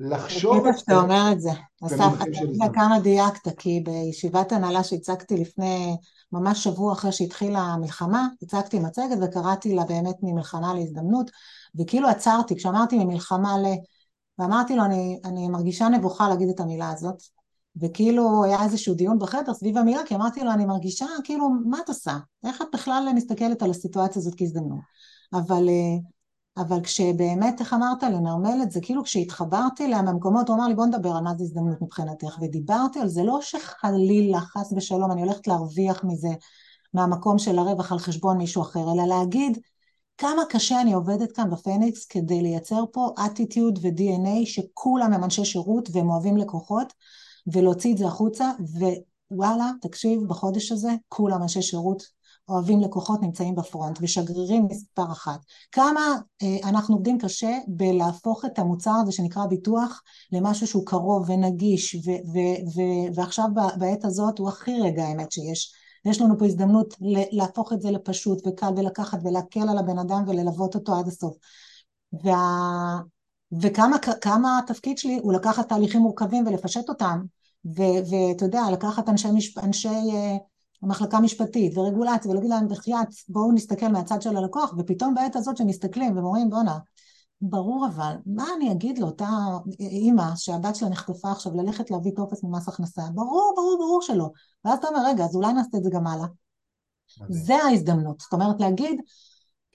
לחשוב... 0.00 0.66
את 0.66 0.78
שאתה 0.78 0.96
אומר 0.96 1.32
את 1.32 1.40
זה. 1.40 1.50
אסף, 1.86 2.04
אתה 2.22 2.40
יודע 2.42 2.74
כמה 2.74 3.00
דייקת, 3.00 3.58
כי 3.58 3.80
בישיבת 3.80 4.52
הנהלה 4.52 4.84
שהצגתי 4.84 5.36
לפני 5.36 5.96
ממש 6.32 6.64
שבוע 6.64 6.92
אחרי 6.92 7.12
שהתחילה 7.12 7.58
המלחמה, 7.58 8.28
הצגתי 8.42 8.78
מצגת 8.78 9.18
וקראתי 9.22 9.74
לה 9.74 9.84
באמת 9.84 10.16
ממלחמה 10.22 10.74
להזדמנות, 10.74 11.30
וכאילו 11.78 12.08
עצרתי, 12.08 12.56
כשאמרתי 12.56 13.04
ממלחמה 13.04 13.58
ל... 13.58 13.66
ואמרתי 14.38 14.76
לו, 14.76 14.84
אני, 14.84 15.20
אני 15.24 15.48
מרגישה 15.48 15.88
נבוכה 15.88 16.28
להגיד 16.28 16.48
את 16.48 16.60
המילה 16.60 16.90
הזאת, 16.90 17.22
וכאילו 17.80 18.44
היה 18.44 18.64
איזשהו 18.64 18.94
דיון 18.94 19.18
בחדר 19.18 19.54
סביב 19.54 19.78
המילה, 19.78 20.00
כי 20.06 20.14
אמרתי 20.14 20.40
לו, 20.40 20.52
אני 20.52 20.66
מרגישה, 20.66 21.06
כאילו, 21.24 21.48
מה 21.64 21.78
את 21.84 21.88
עושה? 21.88 22.18
איך 22.44 22.62
את 22.62 22.66
בכלל 22.72 23.08
מסתכלת 23.14 23.62
על 23.62 23.70
הסיטואציה 23.70 24.20
הזאת 24.20 24.34
כהזדמנות? 24.36 24.78
אבל, 25.32 25.68
אבל 26.56 26.80
כשבאמת, 26.82 27.60
איך 27.60 27.72
אמרת, 27.72 28.02
לנרמל 28.02 28.58
את 28.62 28.70
זה, 28.70 28.80
כאילו 28.82 29.04
כשהתחברתי 29.04 29.84
אליה 29.84 30.02
מהמקומות, 30.02 30.48
הוא 30.48 30.56
אמר 30.56 30.66
לי, 30.68 30.74
בוא 30.74 30.86
נדבר 30.86 31.10
על 31.16 31.24
מה 31.24 31.34
זה 31.38 31.44
הזדמנות 31.44 31.82
מבחינתך, 31.82 32.38
ודיברתי 32.40 33.00
על 33.00 33.08
זה, 33.08 33.22
לא 33.22 33.38
שחלילה, 33.42 34.40
חס 34.40 34.72
ושלום, 34.76 35.12
אני 35.12 35.22
הולכת 35.22 35.46
להרוויח 35.46 36.04
מזה, 36.04 36.28
מהמקום 36.94 37.38
של 37.38 37.58
הרווח 37.58 37.92
על 37.92 37.98
חשבון 37.98 38.38
מישהו 38.38 38.62
אחר, 38.62 38.92
אלא 38.92 39.04
להגיד, 39.04 39.58
כמה 40.18 40.42
קשה 40.48 40.80
אני 40.80 40.92
עובדת 40.92 41.32
כאן 41.32 41.50
בפניקס 41.50 42.04
כדי 42.04 42.42
לייצר 42.42 42.84
פה 42.92 43.14
אטיטיוד 43.26 43.78
ו-DNA 43.82 44.44
שכולם 44.46 45.12
הם 45.12 45.24
אנשי 45.24 45.44
שירות 45.44 45.88
והם 45.92 46.10
אוהבים 46.10 46.36
לקוחות, 46.36 46.92
ולהוציא 47.46 47.92
את 47.92 47.98
זה 47.98 48.06
החוצה, 48.06 48.50
ווואלה, 49.30 49.70
תקשיב, 49.80 50.20
בחודש 50.28 50.72
הזה 50.72 50.90
כולם 51.08 51.42
אנשי 51.42 51.62
שירות 51.62 52.16
אוהבים 52.48 52.80
לקוחות 52.80 53.22
נמצאים 53.22 53.54
בפרונט 53.54 53.98
ושגרירים 54.02 54.66
מספר 54.70 55.12
אחת. 55.12 55.40
כמה 55.72 56.00
אה, 56.42 56.68
אנחנו 56.68 56.94
עובדים 56.94 57.18
קשה 57.18 57.58
בלהפוך 57.68 58.44
את 58.44 58.58
המוצר 58.58 58.94
הזה 59.02 59.12
שנקרא 59.12 59.46
ביטוח 59.46 60.02
למשהו 60.32 60.66
שהוא 60.66 60.86
קרוב 60.86 61.30
ונגיש 61.30 61.94
ו- 61.94 62.00
ו- 62.10 62.76
ו- 62.76 63.14
ועכשיו 63.14 63.44
בעת 63.78 64.04
הזאת 64.04 64.38
הוא 64.38 64.48
הכי 64.48 64.80
רגע 64.80 65.04
האמת 65.04 65.32
שיש. 65.32 65.72
יש 66.04 66.20
לנו 66.20 66.38
פה 66.38 66.46
הזדמנות 66.46 66.94
להפוך 67.32 67.72
את 67.72 67.82
זה 67.82 67.90
לפשוט 67.90 68.46
וקל 68.46 68.72
ולקחת 68.76 69.18
ולהקל 69.24 69.68
על 69.68 69.78
הבן 69.78 69.98
אדם 69.98 70.24
וללוות 70.26 70.74
אותו 70.74 70.96
עד 70.96 71.08
הסוף. 71.08 71.36
וה... 72.12 72.98
וכמה 73.62 74.58
התפקיד 74.58 74.98
שלי 74.98 75.18
הוא 75.22 75.32
לקחת 75.32 75.68
תהליכים 75.68 76.00
מורכבים 76.00 76.46
ולפשט 76.46 76.88
אותם 76.88 77.22
ואתה 77.74 78.44
יודע, 78.44 78.62
לקחת 78.72 79.08
אנשי, 79.08 79.30
משפ... 79.30 79.58
אנשי 79.58 79.88
uh, 79.88 80.38
מחלקה 80.82 81.20
משפטית 81.20 81.78
ורגולציה 81.78 82.30
ולהגיד 82.30 82.50
להם 82.50 82.68
בחייאת 82.68 83.08
בואו 83.28 83.52
נסתכל 83.52 83.88
מהצד 83.88 84.22
של 84.22 84.36
הלקוח. 84.36 84.74
ופתאום 84.78 85.14
בעת 85.14 85.36
הזאת 85.36 85.56
שמסתכלים 85.56 86.16
ואומרים 86.16 86.50
בואנה 86.50 86.78
ברור 87.40 87.86
אבל 87.94 88.14
מה 88.26 88.44
אני 88.56 88.72
אגיד 88.72 88.98
לאותה 88.98 89.28
אימא 89.80 90.36
שהבת 90.36 90.76
שלה 90.76 90.88
נחטפה 90.88 91.30
עכשיו 91.30 91.52
ללכת 91.54 91.90
להביא 91.90 92.12
טופס 92.16 92.44
ממס 92.44 92.68
הכנסה? 92.68 93.02
ברור 93.14 93.52
ברור 93.56 93.76
ברור 93.78 94.02
שלא. 94.02 94.30
ואז 94.64 94.78
אתה 94.78 94.88
אומר 94.88 95.06
רגע 95.06 95.24
אז 95.24 95.36
אולי 95.36 95.52
נעשה 95.52 95.78
את 95.78 95.84
זה 95.84 95.90
גם 95.92 96.06
הלאה. 96.06 96.26
זה 97.28 97.54
ההזדמנות. 97.54 98.20
זאת 98.20 98.32
אומרת 98.32 98.60
להגיד 98.60 99.00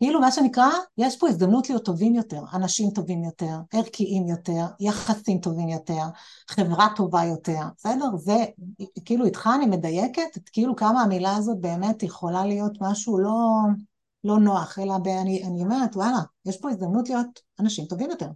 כאילו 0.02 0.20
מה 0.20 0.32
שנקרא, 0.32 0.70
יש 0.98 1.20
פה 1.20 1.30
הזדמנות 1.30 1.70
להיות 1.70 1.86
טובים 1.86 2.16
יותר, 2.16 2.42
אנשים 2.54 2.90
טובים 2.90 3.24
יותר, 3.24 3.56
ערכיים 3.74 4.28
יותר, 4.28 4.66
יחסים 4.80 5.40
טובים 5.40 5.70
יותר, 5.70 6.02
חברה 6.50 6.88
טובה 6.96 7.24
יותר, 7.24 7.60
בסדר? 7.78 8.18
זה, 8.18 8.36
כאילו 9.06 9.26
איתך 9.26 9.50
אני 9.56 9.66
מדייקת, 9.66 10.40
כאילו 10.52 10.76
כמה 10.76 11.02
המילה 11.02 11.36
הזאת 11.36 11.58
באמת 11.60 12.04
יכולה 12.04 12.46
להיות 12.46 12.72
משהו 12.82 13.20
לא, 13.20 13.50
לא 14.24 14.40
נוח, 14.40 14.80
אלא 14.80 14.96
אני, 15.22 15.44
אני 15.44 15.64
אומרת, 15.64 15.96
וואלה, 15.96 16.20
יש 16.46 16.58
פה 16.62 16.70
הזדמנות 16.70 17.10
להיות 17.10 17.40
אנשים 17.60 17.86
טובים 17.86 18.10
יותר. 18.10 18.30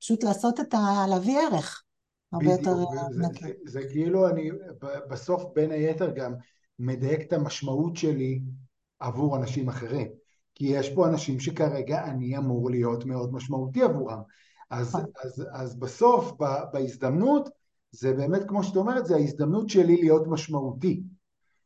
פשוט 0.00 0.24
לעשות 0.24 0.60
את 0.60 0.74
ה... 0.74 1.06
להביא 1.08 1.38
ערך. 1.38 1.82
הרבה 2.32 2.52
יותר 2.52 2.74
נקי. 3.18 3.40
זה, 3.40 3.52
זה, 3.64 3.80
זה 3.80 3.88
כאילו 3.92 4.28
אני 4.28 4.50
בסוף 5.10 5.44
בין 5.54 5.70
היתר 5.70 6.10
גם 6.16 6.32
מדייק 6.78 7.20
את 7.20 7.32
המשמעות 7.32 7.96
שלי 7.96 8.40
עבור 9.00 9.36
אנשים 9.36 9.68
אחרים. 9.68 10.21
כי 10.54 10.66
יש 10.66 10.90
פה 10.90 11.08
אנשים 11.08 11.40
שכרגע 11.40 12.04
אני 12.04 12.38
אמור 12.38 12.70
להיות 12.70 13.04
מאוד 13.04 13.32
משמעותי 13.32 13.82
עבורם. 13.82 14.20
אז, 14.70 14.88
נכון. 14.88 15.04
אז, 15.24 15.46
אז 15.52 15.78
בסוף, 15.78 16.32
ב, 16.40 16.44
בהזדמנות, 16.72 17.48
זה 17.90 18.12
באמת, 18.12 18.42
כמו 18.48 18.64
שאת 18.64 18.76
אומרת, 18.76 19.06
זה 19.06 19.16
ההזדמנות 19.16 19.68
שלי 19.68 19.96
להיות 19.96 20.26
משמעותי. 20.26 21.02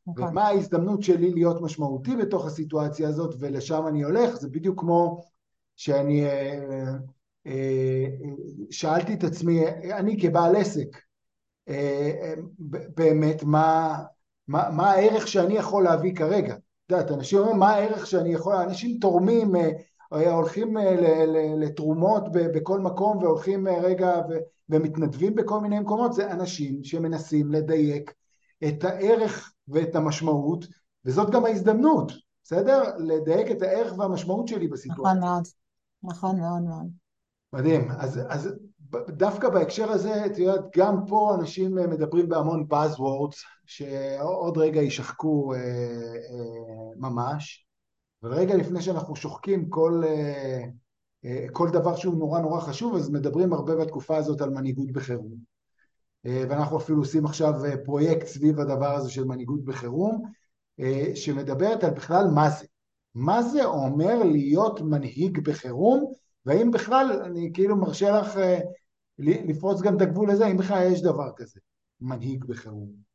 נכון. 0.07 0.28
ומה 0.28 0.47
ההזדמנות 0.47 1.02
שלי 1.02 1.31
להיות 1.31 1.61
משמעותי 1.61 2.16
בתוך 2.16 2.47
הסיטואציה 2.47 3.09
הזאת, 3.09 3.35
ולשם 3.38 3.87
אני 3.87 4.02
הולך, 4.02 4.35
זה 4.35 4.49
בדיוק 4.49 4.81
כמו 4.81 5.21
שאני 5.76 6.26
אה, 6.26 6.95
אה, 7.47 8.07
שאלתי 8.71 9.14
את 9.14 9.25
עצמי, 9.25 9.66
אני 9.93 10.21
כבעל 10.21 10.57
עסק, 10.57 10.97
אה, 11.69 12.35
באמת, 12.97 13.43
מה, 13.43 13.99
מה, 14.49 14.71
מה 14.71 14.90
הערך 14.90 15.28
שאני 15.28 15.55
יכול 15.55 15.85
להביא 15.85 16.14
כרגע? 16.14 16.57
יודעת, 16.90 17.11
אנשים 17.11 17.38
אומרים, 17.38 17.59
מה 17.59 17.71
הערך 17.71 18.07
שאני 18.07 18.33
יכול, 18.33 18.55
אנשים 18.57 18.99
תורמים, 19.00 19.52
הולכים 20.11 20.76
לתרומות 21.57 22.23
בכל 22.33 22.81
מקום 22.81 23.16
והולכים 23.16 23.69
רגע 23.69 24.21
ומתנדבים 24.69 25.35
בכל 25.35 25.61
מיני 25.61 25.81
מקומות, 25.81 26.12
זה 26.12 26.31
אנשים 26.31 26.85
שמנסים 26.85 27.52
לדייק 27.52 28.14
את 28.69 28.85
הערך 28.85 29.52
ואת 29.69 29.97
המשמעות, 29.97 30.64
וזאת 31.05 31.31
גם 31.31 31.45
ההזדמנות, 31.45 32.12
בסדר? 32.45 32.83
לדייק 32.99 33.50
את 33.50 33.62
הערך 33.62 33.99
והמשמעות 33.99 34.49
שלי 34.49 34.69
בסיטואציה. 34.69 35.14
נכון 35.14 35.21
מאוד, 35.21 35.43
נכון 36.02 36.40
מאוד 36.40 36.62
מאוד. 36.62 36.87
מדהים. 37.52 37.90
אז, 37.90 38.21
אז 38.28 38.55
דווקא 39.09 39.49
בהקשר 39.49 39.90
הזה, 39.90 40.26
את 40.26 40.38
יודעת, 40.38 40.64
גם 40.76 41.07
פה 41.09 41.35
אנשים 41.40 41.75
מדברים 41.75 42.28
בהמון 42.28 42.66
Buzzwords, 42.73 43.37
שעוד 43.66 44.59
רגע 44.59 44.81
יישחקו 44.81 45.55
אה, 45.55 45.59
אה, 45.59 46.93
ממש, 46.97 47.66
אבל 48.23 48.33
רגע 48.33 48.57
לפני 48.57 48.83
שאנחנו 48.83 49.16
שוחקים 49.16 49.69
כל, 49.69 50.02
אה, 50.07 50.62
אה, 51.25 51.47
כל 51.52 51.71
דבר 51.71 51.97
שהוא 51.97 52.19
נורא 52.19 52.40
נורא 52.40 52.61
חשוב, 52.61 52.97
אז 52.97 53.11
מדברים 53.11 53.52
הרבה 53.52 53.76
בתקופה 53.76 54.16
הזאת 54.16 54.40
על 54.40 54.50
מנהיגות 54.50 54.93
בחירום. 54.93 55.57
אה, 56.26 56.45
ואנחנו 56.49 56.78
אפילו 56.78 56.99
עושים 56.99 57.25
עכשיו 57.25 57.64
אה, 57.64 57.76
פרויקט 57.85 58.26
סביב 58.26 58.61
הדבר 58.61 58.95
הזה 58.95 59.11
של 59.11 59.25
מנהיגות 59.25 59.64
בחירום, 59.64 60.23
אה, 60.81 61.11
שמדברת 61.14 61.85
על 61.85 61.90
בכלל 61.90 62.26
מה 62.35 62.50
זה. 62.50 62.66
מה 63.14 63.43
זה 63.43 63.64
אומר 63.64 64.23
להיות 64.23 64.81
מנהיג 64.81 65.40
בחירום, 65.40 66.12
והאם 66.46 66.70
בכלל, 66.70 67.22
אני 67.24 67.50
כאילו 67.54 67.76
מרשה 67.76 68.10
לך 68.10 68.38
לפרוץ 69.18 69.80
גם 69.80 69.96
את 69.96 70.00
הגבול 70.00 70.30
הזה, 70.30 70.46
אם 70.46 70.56
בכלל 70.56 70.92
יש 70.92 71.02
דבר 71.02 71.32
כזה, 71.36 71.60
מנהיג 72.00 72.44
בחירום. 72.44 73.06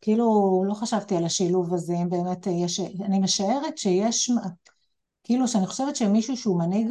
כאילו, 0.00 0.62
לא 0.66 0.74
חשבתי 0.74 1.16
על 1.16 1.24
השילוב 1.24 1.74
הזה, 1.74 1.94
אם 2.02 2.08
באמת 2.08 2.46
יש, 2.46 2.80
אני 2.80 3.18
משערת 3.18 3.78
שיש, 3.78 4.30
כאילו 5.24 5.48
שאני 5.48 5.66
חושבת 5.66 5.96
שמישהו 5.96 6.36
שהוא 6.36 6.58
מנהיג, 6.58 6.88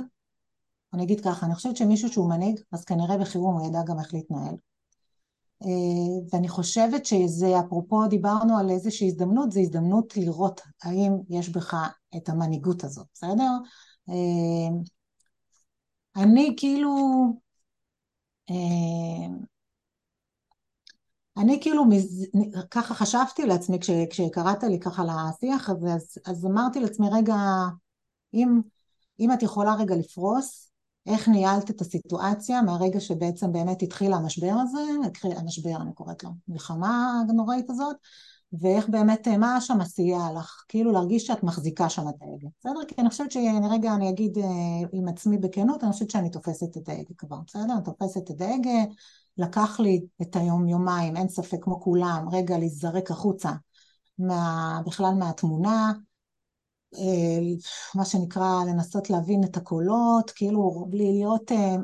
אני 0.93 1.03
אגיד 1.03 1.21
ככה, 1.23 1.45
אני 1.45 1.55
חושבת 1.55 1.77
שמישהו 1.77 2.09
שהוא 2.09 2.29
מנהיג, 2.29 2.59
אז 2.71 2.85
כנראה 2.85 3.17
בחירום 3.17 3.57
הוא 3.57 3.67
ידע 3.67 3.79
גם 3.87 3.99
איך 3.99 4.13
להתנהל. 4.13 4.55
אה, 5.63 6.27
ואני 6.31 6.47
חושבת 6.49 7.05
שזה, 7.05 7.59
אפרופו 7.59 8.07
דיברנו 8.07 8.57
על 8.57 8.69
איזושהי 8.69 9.07
הזדמנות, 9.07 9.51
זו 9.51 9.59
הזדמנות 9.59 10.17
לראות 10.17 10.61
האם 10.83 11.11
יש 11.29 11.49
בך 11.49 11.75
את 12.17 12.29
המנהיגות 12.29 12.83
הזאת, 12.83 13.07
בסדר? 13.13 13.51
אה, 14.09 14.69
אני 16.15 16.53
כאילו, 16.57 16.97
אה, 18.49 19.27
אני 21.37 21.59
כאילו, 21.61 21.83
ככה 22.71 22.93
חשבתי 22.93 23.45
לעצמי, 23.45 23.79
כש, 23.79 23.89
כשקראת 24.09 24.63
לי 24.63 24.79
ככה 24.79 25.03
לשיח 25.03 25.69
הזה, 25.69 25.93
אז, 25.93 26.17
אז 26.25 26.45
אמרתי 26.45 26.79
לעצמי, 26.79 27.07
רגע, 27.11 27.35
אם, 28.33 28.61
אם 29.19 29.31
את 29.33 29.43
יכולה 29.43 29.75
רגע 29.75 29.95
לפרוס 29.95 30.64
איך 31.07 31.27
ניהלת 31.27 31.69
את 31.69 31.81
הסיטואציה 31.81 32.61
מהרגע 32.61 32.99
שבעצם 32.99 33.51
באמת 33.51 33.81
התחיל 33.81 34.13
המשבר 34.13 34.53
הזה, 34.61 34.79
המשבר 35.37 35.75
אני 35.81 35.93
קוראת 35.93 36.23
לו, 36.23 36.29
מלחמה 36.47 37.21
הנוראית 37.29 37.69
הזאת, 37.69 37.95
ואיך 38.61 38.89
באמת, 38.89 39.27
מה 39.27 39.61
שם 39.61 39.83
סייע 39.83 40.19
לך, 40.37 40.63
כאילו 40.67 40.91
להרגיש 40.91 41.27
שאת 41.27 41.43
מחזיקה 41.43 41.89
שם 41.89 42.09
את 42.09 42.15
ההגה, 42.21 42.47
בסדר? 42.59 42.79
כי 42.87 42.95
אני 43.01 43.09
חושבת 43.09 43.31
שרגע 43.31 43.95
אני 43.95 44.09
אגיד 44.09 44.37
אה, 44.37 44.43
עם 44.93 45.07
עצמי 45.07 45.37
בכנות, 45.37 45.83
אני 45.83 45.91
חושבת 45.91 46.09
שאני 46.09 46.29
תופסת 46.29 46.77
את 46.77 46.89
ההגה 46.89 47.13
כבר, 47.17 47.37
בסדר? 47.47 47.73
אני 47.73 47.83
תופסת 47.83 48.31
את 48.31 48.41
ההגה, 48.41 48.83
לקח 49.37 49.79
לי 49.79 50.05
את 50.21 50.35
היום 50.35 50.67
יומיים, 50.67 51.17
אין 51.17 51.27
ספק 51.27 51.57
כמו 51.61 51.81
כולם, 51.81 52.25
רגע 52.31 52.57
להיזרק 52.57 53.11
החוצה, 53.11 53.51
מה, 54.19 54.81
בכלל 54.85 55.13
מהתמונה, 55.19 55.93
אה, 55.93 55.93
מה 57.95 58.05
שנקרא 58.05 58.63
לנסות 58.67 59.09
להבין 59.09 59.43
את 59.43 59.57
הקולות, 59.57 60.31
כאילו 60.31 60.85
בלי 60.89 61.11
להיות, 61.13 61.51
אה, 61.51 61.75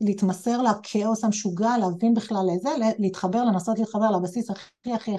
להתמסר 0.00 0.62
לכאוס 0.62 1.24
המשוגע, 1.24 1.78
להבין 1.78 2.14
בכלל 2.14 2.46
איזה, 2.54 2.70
להתחבר, 2.98 3.44
לנסות 3.44 3.78
להתחבר 3.78 4.10
לבסיס 4.10 4.50
הכי 4.50 4.92
הכי 4.92 5.10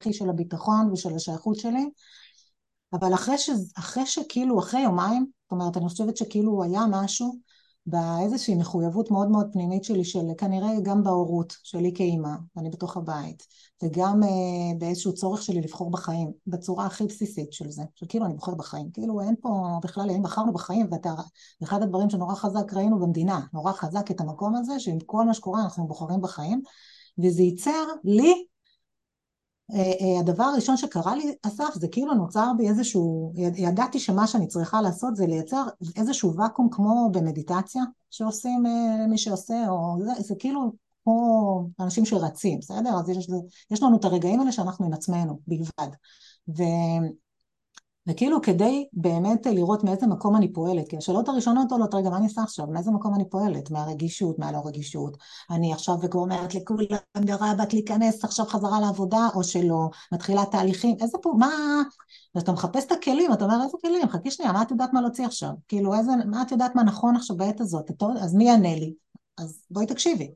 הכי 0.00 0.12
של 0.12 0.30
הביטחון 0.30 0.90
ושל 0.92 1.14
השייכות 1.14 1.56
שלי, 1.56 1.90
אבל 2.92 3.14
אחרי, 3.14 3.38
ש, 3.38 3.50
אחרי 3.78 4.06
שכאילו, 4.06 4.58
אחרי 4.58 4.80
יומיים, 4.80 5.26
זאת 5.42 5.52
אומרת, 5.52 5.76
אני 5.76 5.88
חושבת 5.88 6.16
שכאילו 6.16 6.62
היה 6.62 6.80
משהו 6.90 7.36
באיזושהי 7.86 8.54
מחויבות 8.54 9.10
מאוד 9.10 9.30
מאוד 9.30 9.46
פנימית 9.52 9.84
שלי, 9.84 10.04
של 10.04 10.20
כנראה 10.38 10.80
גם 10.82 11.02
בהורות 11.02 11.56
שלי 11.62 11.92
כאימא, 11.94 12.30
אני 12.56 12.70
בתוך 12.70 12.96
הבית, 12.96 13.46
וגם 13.82 14.22
uh, 14.22 14.78
באיזשהו 14.78 15.14
צורך 15.14 15.42
שלי 15.42 15.60
לבחור 15.60 15.90
בחיים, 15.90 16.32
בצורה 16.46 16.86
הכי 16.86 17.04
בסיסית 17.04 17.52
של 17.52 17.70
זה, 17.70 17.82
של 17.94 18.06
כאילו 18.08 18.26
אני 18.26 18.34
בוחר 18.34 18.54
בחיים, 18.54 18.90
כאילו 18.92 19.20
אין 19.20 19.34
פה 19.40 19.78
בכלל, 19.82 20.10
אם 20.10 20.22
בחרנו 20.22 20.52
בחיים, 20.52 20.86
ואתה, 20.90 21.14
אחד 21.62 21.82
הדברים 21.82 22.10
שנורא 22.10 22.34
חזק 22.34 22.74
ראינו 22.74 22.98
במדינה, 22.98 23.40
נורא 23.52 23.72
חזק 23.72 24.10
את 24.10 24.20
המקום 24.20 24.56
הזה, 24.56 24.80
שעם 24.80 24.98
כל 25.06 25.24
מה 25.24 25.34
שקורה 25.34 25.62
אנחנו 25.62 25.86
בוחרים 25.86 26.20
בחיים, 26.20 26.62
וזה 27.18 27.42
ייצר 27.42 27.84
לי 28.04 28.30
אה, 28.30 28.32
אה, 28.32 28.49
הדבר 30.20 30.44
הראשון 30.44 30.76
שקרה 30.76 31.16
לי, 31.16 31.34
אסף, 31.42 31.74
זה 31.74 31.88
כאילו 31.88 32.14
נוצר 32.14 32.52
בי 32.58 32.68
איזשהו, 32.68 33.32
ידעתי 33.36 33.98
שמה 33.98 34.26
שאני 34.26 34.46
צריכה 34.46 34.80
לעשות 34.82 35.16
זה 35.16 35.26
לייצר 35.26 35.62
איזשהו 35.96 36.36
ואקום 36.36 36.68
כמו 36.72 37.10
במדיטציה 37.12 37.82
שעושים 38.10 38.66
אה, 38.66 39.06
מי 39.06 39.18
שעושה, 39.18 39.68
או 39.68 39.96
זה, 40.00 40.22
זה 40.22 40.34
כאילו 40.38 40.72
כמו 41.04 41.68
אנשים 41.80 42.04
שרצים, 42.04 42.58
בסדר? 42.58 42.90
אז 42.98 43.08
יש, 43.08 43.28
יש 43.70 43.82
לנו 43.82 43.96
את 43.96 44.04
הרגעים 44.04 44.40
האלה 44.40 44.52
שאנחנו 44.52 44.86
עם 44.86 44.92
עצמנו 44.92 45.40
בלבד. 45.46 45.94
ו, 46.48 46.62
וכאילו 48.06 48.42
כדי 48.42 48.86
באמת 48.92 49.46
לראות 49.46 49.84
מאיזה 49.84 50.06
מקום 50.06 50.36
אני 50.36 50.52
פועלת, 50.52 50.88
כי 50.88 50.96
השאלות 50.96 51.28
הראשונות 51.28 51.72
עולות, 51.72 51.94
רגע, 51.94 52.10
מה 52.10 52.16
אני 52.16 52.26
עושה 52.26 52.42
עכשיו? 52.42 52.66
מאיזה 52.66 52.90
מקום 52.90 53.14
אני 53.14 53.24
פועלת? 53.30 53.70
מהרגישות, 53.70 54.38
מהלא 54.38 54.58
רגישות? 54.64 55.16
אני 55.50 55.72
עכשיו 55.72 55.94
אומרת 56.14 56.54
לכולם, 56.54 56.98
גרה 57.18 57.54
בת 57.54 57.72
להיכנס 57.72 58.24
עכשיו 58.24 58.46
חזרה 58.46 58.80
לעבודה, 58.80 59.28
או 59.34 59.44
שלא? 59.44 59.88
מתחילה 60.12 60.44
תהליכים, 60.50 60.96
איזה 61.00 61.18
פה, 61.22 61.32
מה... 61.38 61.50
ואתה 62.34 62.52
מחפש 62.52 62.84
את 62.86 62.92
הכלים, 62.92 63.32
אתה 63.32 63.44
אומר, 63.44 63.62
איזה 63.64 63.76
כלים? 63.82 64.08
חכי 64.08 64.30
שנייה, 64.30 64.52
מה 64.52 64.62
את 64.62 64.70
יודעת 64.70 64.92
מה 64.92 65.00
להוציא 65.00 65.26
עכשיו? 65.26 65.50
כאילו, 65.68 65.94
איזה, 65.94 66.12
מה 66.26 66.42
את 66.42 66.52
יודעת 66.52 66.74
מה 66.74 66.82
נכון 66.82 67.16
עכשיו 67.16 67.36
בעת 67.36 67.60
הזאת? 67.60 67.90
אז 68.20 68.34
מי 68.34 68.44
יענה 68.44 68.74
לי? 68.74 68.94
אז 69.38 69.62
בואי 69.70 69.86
תקשיבי. 69.86 70.30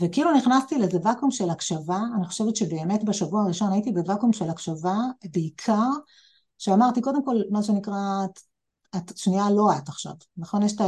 וכאילו 0.00 0.32
נכנסתי 0.32 0.78
לאיזה 0.78 0.98
ואקום 1.02 1.30
של 1.30 1.50
הקשבה, 1.50 2.00
אני 2.16 2.26
חושבת 2.26 2.56
שבאמת 2.56 3.04
בשבוע 3.04 3.42
הראשון 3.42 3.72
הייתי 3.72 3.92
בוואקום 3.92 4.32
של 4.32 4.50
הקשבה, 4.50 4.96
בעיקר 5.32 5.90
שאמרתי, 6.64 7.00
קודם 7.00 7.24
כל, 7.24 7.36
מה 7.50 7.62
שנקרא, 7.62 8.26
את 8.96 9.18
שנייה 9.18 9.50
לא 9.50 9.76
את 9.78 9.88
עכשיו, 9.88 10.12
נכון? 10.36 10.62
יש 10.62 10.72
את 10.72 10.80
ה... 10.80 10.84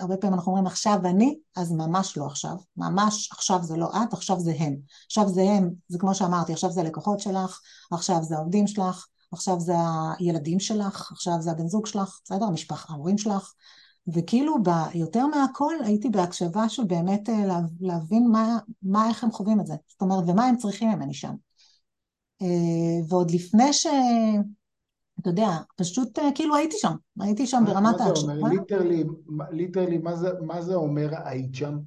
הרבה 0.00 0.16
פעמים 0.16 0.34
אנחנו 0.34 0.52
אומרים 0.52 0.66
עכשיו 0.66 0.98
אני, 1.04 1.38
אז 1.56 1.72
ממש 1.72 2.16
לא 2.16 2.26
עכשיו, 2.26 2.56
ממש 2.76 3.30
עכשיו 3.32 3.62
זה 3.62 3.76
לא 3.76 3.90
את, 4.02 4.12
עכשיו 4.12 4.40
זה 4.40 4.52
הם. 4.58 4.76
עכשיו 5.06 5.28
זה 5.28 5.42
הם, 5.42 5.70
זה 5.88 5.98
כמו 5.98 6.14
שאמרתי, 6.14 6.52
עכשיו 6.52 6.70
זה 6.70 6.80
הלקוחות 6.80 7.20
שלך, 7.20 7.60
עכשיו 7.92 8.22
זה 8.22 8.36
העובדים 8.36 8.66
שלך, 8.66 9.06
עכשיו 9.32 9.60
זה 9.60 9.74
הילדים 10.18 10.60
שלך, 10.60 11.12
עכשיו 11.12 11.34
זה 11.40 11.50
הבן 11.50 11.68
זוג 11.68 11.86
שלך, 11.86 12.20
בסדר? 12.24 12.44
המשפחה, 12.44 12.92
ההורים 12.92 13.18
שלך. 13.18 13.52
וכאילו 14.14 14.62
ב, 14.62 14.68
יותר 14.94 15.26
מהכל 15.26 15.74
הייתי 15.84 16.10
בהקשבה 16.10 16.68
של 16.68 16.84
באמת 16.84 17.28
אה, 17.28 17.60
להבין 17.80 18.28
מה, 18.28 18.58
מה, 18.82 19.08
איך 19.08 19.24
הם 19.24 19.32
חווים 19.32 19.60
את 19.60 19.66
זה. 19.66 19.74
זאת 19.88 20.02
אומרת, 20.02 20.24
ומה 20.26 20.44
הם 20.44 20.56
צריכים 20.56 20.88
ממני 20.88 21.14
שם. 21.14 21.34
ועוד 23.08 23.30
לפני 23.30 23.72
ש... 23.72 23.86
אתה 25.22 25.30
יודע, 25.30 25.48
פשוט 25.76 26.18
כאילו 26.34 26.56
הייתי 26.56 26.76
שם, 26.78 26.94
הייתי 27.20 27.46
שם 27.46 27.64
ברמת 27.66 28.00
ההקשבה. 28.00 28.32
literally, 28.34 29.04
literally, 29.50 29.98
מה 30.40 30.62
זה 30.62 30.74
אומר 30.74 31.08
היית 31.24 31.54
שם? 31.54 31.78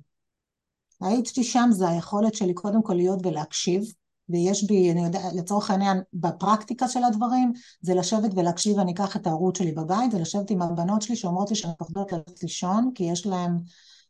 הייתי 1.02 1.44
שם 1.44 1.70
זה 1.72 1.90
היכולת 1.90 2.34
שלי 2.34 2.54
קודם 2.54 2.84
כל 2.84 2.94
להיות 2.94 3.26
ולהקשיב, 3.26 3.84
ויש 4.30 4.64
בי, 4.64 4.92
אני 4.92 5.06
יודע, 5.06 5.20
לצורך 5.36 5.72
העניין, 5.72 6.02
בפרקטיקה 6.14 6.88
של 6.88 7.04
הדברים, 7.04 7.54
זה 7.82 7.94
לשבת 7.94 8.32
ולהקשיב, 8.36 8.80
אני 8.80 8.94
אקח 8.94 9.16
את 9.16 9.28
הערוץ 9.28 9.58
שלי 9.58 9.72
בבית, 9.72 10.12
זה 10.12 10.20
לשבת 10.20 10.50
עם 10.50 10.62
הבנות 10.62 11.02
שלי 11.02 11.16
שאומרות 11.16 11.50
לי 11.50 11.56
שהן 11.56 11.72
פוחדות 11.78 12.12
ללכת 12.12 12.44
לישון, 12.44 12.92
כי 12.96 13.04
יש 13.04 13.28
להן 13.28 13.58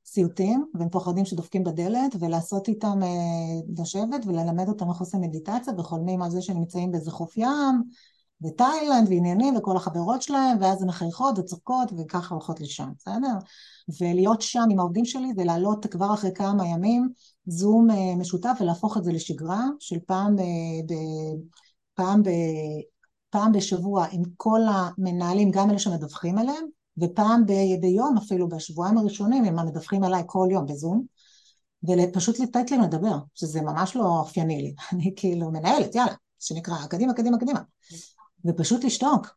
סיוטים, 0.05 0.65
והם 0.73 0.89
פוחדים 0.89 1.25
שדופקים 1.25 1.63
בדלת, 1.63 2.15
ולעשות 2.19 2.67
איתם, 2.67 3.03
אה, 3.03 3.83
לשבת 3.83 4.25
וללמד 4.25 4.67
אותם 4.67 4.89
איך 4.89 4.97
עושים 4.97 5.21
מדיטציה, 5.21 5.73
וחולמים 5.77 6.21
על 6.21 6.29
זה 6.29 6.41
שהם 6.41 6.57
נמצאים 6.57 6.91
באיזה 6.91 7.11
חוף 7.11 7.37
ים, 7.37 7.83
בתאילנד 8.41 9.09
ועניינים 9.09 9.55
וכל 9.55 9.77
החברות 9.77 10.21
שלהם, 10.21 10.57
ואז 10.61 10.81
הן 10.81 10.87
מחייכות 10.87 11.39
וצוחקות 11.39 11.91
וככה 11.97 12.35
הולכות 12.35 12.59
לישון, 12.59 12.93
בסדר? 12.97 13.33
ולהיות 14.01 14.41
שם 14.41 14.63
עם 14.71 14.79
העובדים 14.79 15.05
שלי 15.05 15.33
זה 15.35 15.43
לעלות 15.43 15.85
כבר 15.85 16.13
אחרי 16.13 16.31
כמה 16.35 16.67
ימים 16.67 17.09
זום 17.45 17.91
אה, 17.91 18.15
משותף 18.15 18.57
ולהפוך 18.59 18.97
את 18.97 19.03
זה 19.03 19.11
לשגרה 19.11 19.63
של 19.79 19.99
פעם, 20.05 20.35
ב, 20.35 20.41
ב, 20.87 20.93
פעם, 21.93 22.23
ב, 22.23 22.29
פעם 23.29 23.51
בשבוע 23.51 24.05
עם 24.11 24.21
כל 24.37 24.61
המנהלים, 24.69 25.51
גם 25.51 25.69
אלה 25.69 25.79
שמדווחים 25.79 26.37
עליהם, 26.37 26.65
ופעם 26.97 27.45
ב, 27.45 27.51
ביום 27.81 28.17
אפילו 28.17 28.49
בשבועיים 28.49 28.97
הראשונים 28.97 29.43
הם 29.45 29.67
מדווחים 29.67 30.03
עליי 30.03 30.23
כל 30.25 30.47
יום 30.51 30.65
בזום, 30.65 31.05
ופשוט 31.83 32.39
לתת 32.39 32.71
להם 32.71 32.81
לדבר, 32.81 33.17
שזה 33.35 33.61
ממש 33.61 33.95
לא 33.95 34.05
אופייני 34.05 34.61
לי, 34.61 34.73
אני 34.93 35.13
כאילו 35.15 35.51
מנהלת, 35.51 35.95
יאללה, 35.95 36.13
שנקרא, 36.39 36.75
קדימה, 36.89 37.13
קדימה, 37.13 37.37
קדימה. 37.37 37.59
ופשוט 38.45 38.83
לשתוק, 38.83 39.27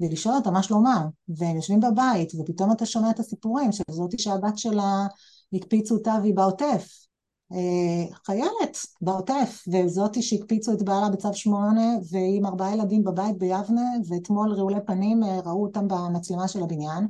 ולשאול 0.00 0.34
אותה 0.34 0.50
מה 0.50 0.62
שלומם, 0.62 1.08
והם 1.28 1.56
יושבים 1.56 1.80
בבית, 1.80 2.32
ופתאום 2.38 2.72
אתה 2.72 2.86
שומע 2.86 3.10
את 3.10 3.20
הסיפורים 3.20 3.72
של 3.72 3.82
זאתי 3.90 4.18
שהבת 4.18 4.58
שלה 4.58 5.06
הקפיצו 5.52 5.94
אותה 5.94 6.16
והיא 6.22 6.34
בעוטף, 6.34 7.06
אה, 7.52 8.16
חיילת 8.26 8.76
בעוטף, 9.00 9.64
וזאתי 9.72 10.22
שהקפיצו 10.22 10.72
את 10.72 10.82
בעלה 10.82 11.08
בצו 11.08 11.34
שמונה, 11.34 11.94
והיא 12.10 12.38
עם 12.38 12.46
ארבעה 12.46 12.74
ילדים 12.74 13.04
בבית 13.04 13.38
ביבנה, 13.38 13.90
ואתמול 14.08 14.52
רעולי 14.52 14.80
פנים 14.86 15.24
אה, 15.24 15.40
ראו 15.40 15.62
אותם 15.62 15.88
במצלמה 15.88 16.48
של 16.48 16.62
הבניין, 16.62 17.06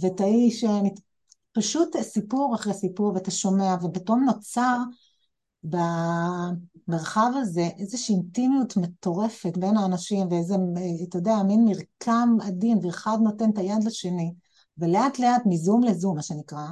ותהי 0.00 0.50
שפשוט 0.50 1.96
סיפור 2.00 2.54
אחרי 2.54 2.74
סיפור, 2.74 3.12
ואתה 3.14 3.30
שומע, 3.30 3.76
ופתאום 3.82 4.24
נוצר 4.24 4.78
במרחב 6.88 7.30
הזה 7.34 7.68
איזושהי 7.78 8.14
אינטימיות 8.14 8.76
מטורפת 8.76 9.56
בין 9.56 9.76
האנשים 9.76 10.28
ואיזה, 10.30 10.54
אתה 11.08 11.18
יודע, 11.18 11.36
מין 11.46 11.64
מרקם 11.64 12.36
עדין 12.42 12.78
ואחד 12.82 13.18
נותן 13.22 13.50
את 13.50 13.58
היד 13.58 13.84
לשני 13.84 14.34
ולאט 14.78 15.18
לאט 15.18 15.42
מזום 15.46 15.84
לזום, 15.84 16.16
מה 16.16 16.22
שנקרא, 16.22 16.66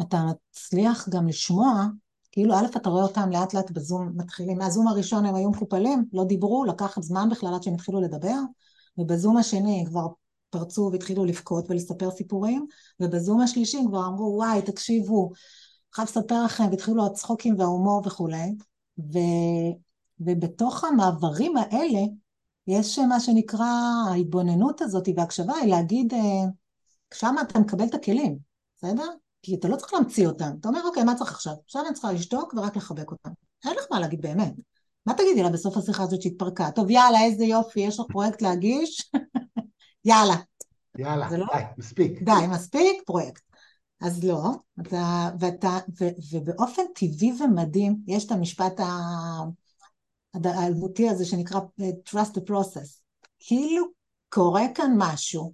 אתה 0.00 0.24
מצליח 0.24 1.08
גם 1.08 1.28
לשמוע, 1.28 1.86
כאילו 2.32 2.54
א', 2.54 2.66
אתה 2.76 2.90
רואה 2.90 3.02
אותם 3.02 3.30
לאט 3.30 3.54
לאט 3.54 3.70
בזום 3.70 4.12
מתחילים, 4.16 4.58
מהזום 4.58 4.88
הראשון 4.88 5.26
הם 5.26 5.34
היו 5.34 5.50
מקופלים, 5.50 6.04
לא 6.12 6.24
דיברו, 6.24 6.64
לקחת 6.64 7.02
זמן 7.02 7.28
בכלל 7.30 7.54
עד 7.54 7.62
שהם 7.62 7.74
התחילו 7.74 8.00
לדבר, 8.00 8.38
ובזום 8.98 9.36
השני 9.36 9.84
כבר 9.88 10.06
פרצו 10.50 10.88
והתחילו 10.92 11.24
לבכות 11.24 11.70
ולספר 11.70 12.10
סיפורים, 12.10 12.66
ובזום 13.00 13.40
השלישי 13.40 13.78
כבר 13.88 14.06
אמרו, 14.06 14.34
וואי, 14.36 14.62
תקשיבו, 14.62 15.30
חייב 15.94 16.08
לספר 16.08 16.44
לכם, 16.44 16.64
והתחילו 16.70 17.06
הצחוקים 17.06 17.58
וההומור 17.58 18.02
וכולי, 18.06 18.54
ו, 18.98 19.18
ובתוך 20.20 20.84
המעברים 20.84 21.56
האלה 21.56 22.00
יש 22.66 22.98
מה 22.98 23.20
שנקרא 23.20 23.66
ההתבוננות 24.10 24.80
הזאת 24.80 25.08
וההקשבה 25.16 25.54
היא 25.54 25.70
להגיד, 25.70 26.14
אה, 26.14 26.44
שם 27.14 27.34
אתה 27.42 27.58
מקבל 27.58 27.84
את 27.84 27.94
הכלים, 27.94 28.38
בסדר? 28.76 29.08
כי 29.42 29.54
אתה 29.54 29.68
לא 29.68 29.76
צריך 29.76 29.92
להמציא 29.92 30.26
אותם. 30.26 30.50
אתה 30.60 30.68
אומר, 30.68 30.80
אוקיי, 30.84 31.04
מה 31.04 31.14
צריך 31.14 31.32
עכשיו? 31.32 31.54
עכשיו 31.64 31.82
אני 31.86 31.94
צריכה 31.94 32.12
לשתוק 32.12 32.54
ורק 32.56 32.76
לחבק 32.76 33.10
אותם. 33.10 33.30
אין 33.64 33.72
לך 33.72 33.84
מה 33.90 34.00
להגיד 34.00 34.20
באמת. 34.20 34.52
מה 35.06 35.14
תגידי 35.14 35.42
לה 35.42 35.50
בסוף 35.50 35.76
השיחה 35.76 36.02
הזאת 36.02 36.22
שהתפרקה? 36.22 36.70
טוב, 36.70 36.90
יאללה, 36.90 37.22
איזה 37.24 37.44
יופי, 37.44 37.80
יש 37.80 38.00
לך 38.00 38.06
פרויקט 38.12 38.42
להגיש? 38.42 39.10
יאללה. 40.04 40.34
יאללה, 40.98 41.30
לא? 41.30 41.46
די, 41.54 41.62
מספיק. 41.78 42.22
די, 42.22 42.46
מספיק, 42.50 43.02
פרויקט. 43.06 43.42
אז 44.02 44.24
לא, 44.24 44.50
אתה, 44.80 45.30
ואתה, 45.40 45.78
ו, 46.00 46.04
ובאופן 46.32 46.82
טבעי 46.94 47.32
ומדהים, 47.40 47.96
יש 48.06 48.26
את 48.26 48.32
המשפט 48.32 48.80
האלבותי 50.34 51.08
הזה 51.08 51.24
שנקרא 51.24 51.60
אה, 51.80 51.90
trust 52.08 52.30
the 52.36 52.50
process. 52.50 53.00
כאילו 53.38 53.84
קורה 54.28 54.62
כאן 54.74 54.94
משהו, 54.96 55.52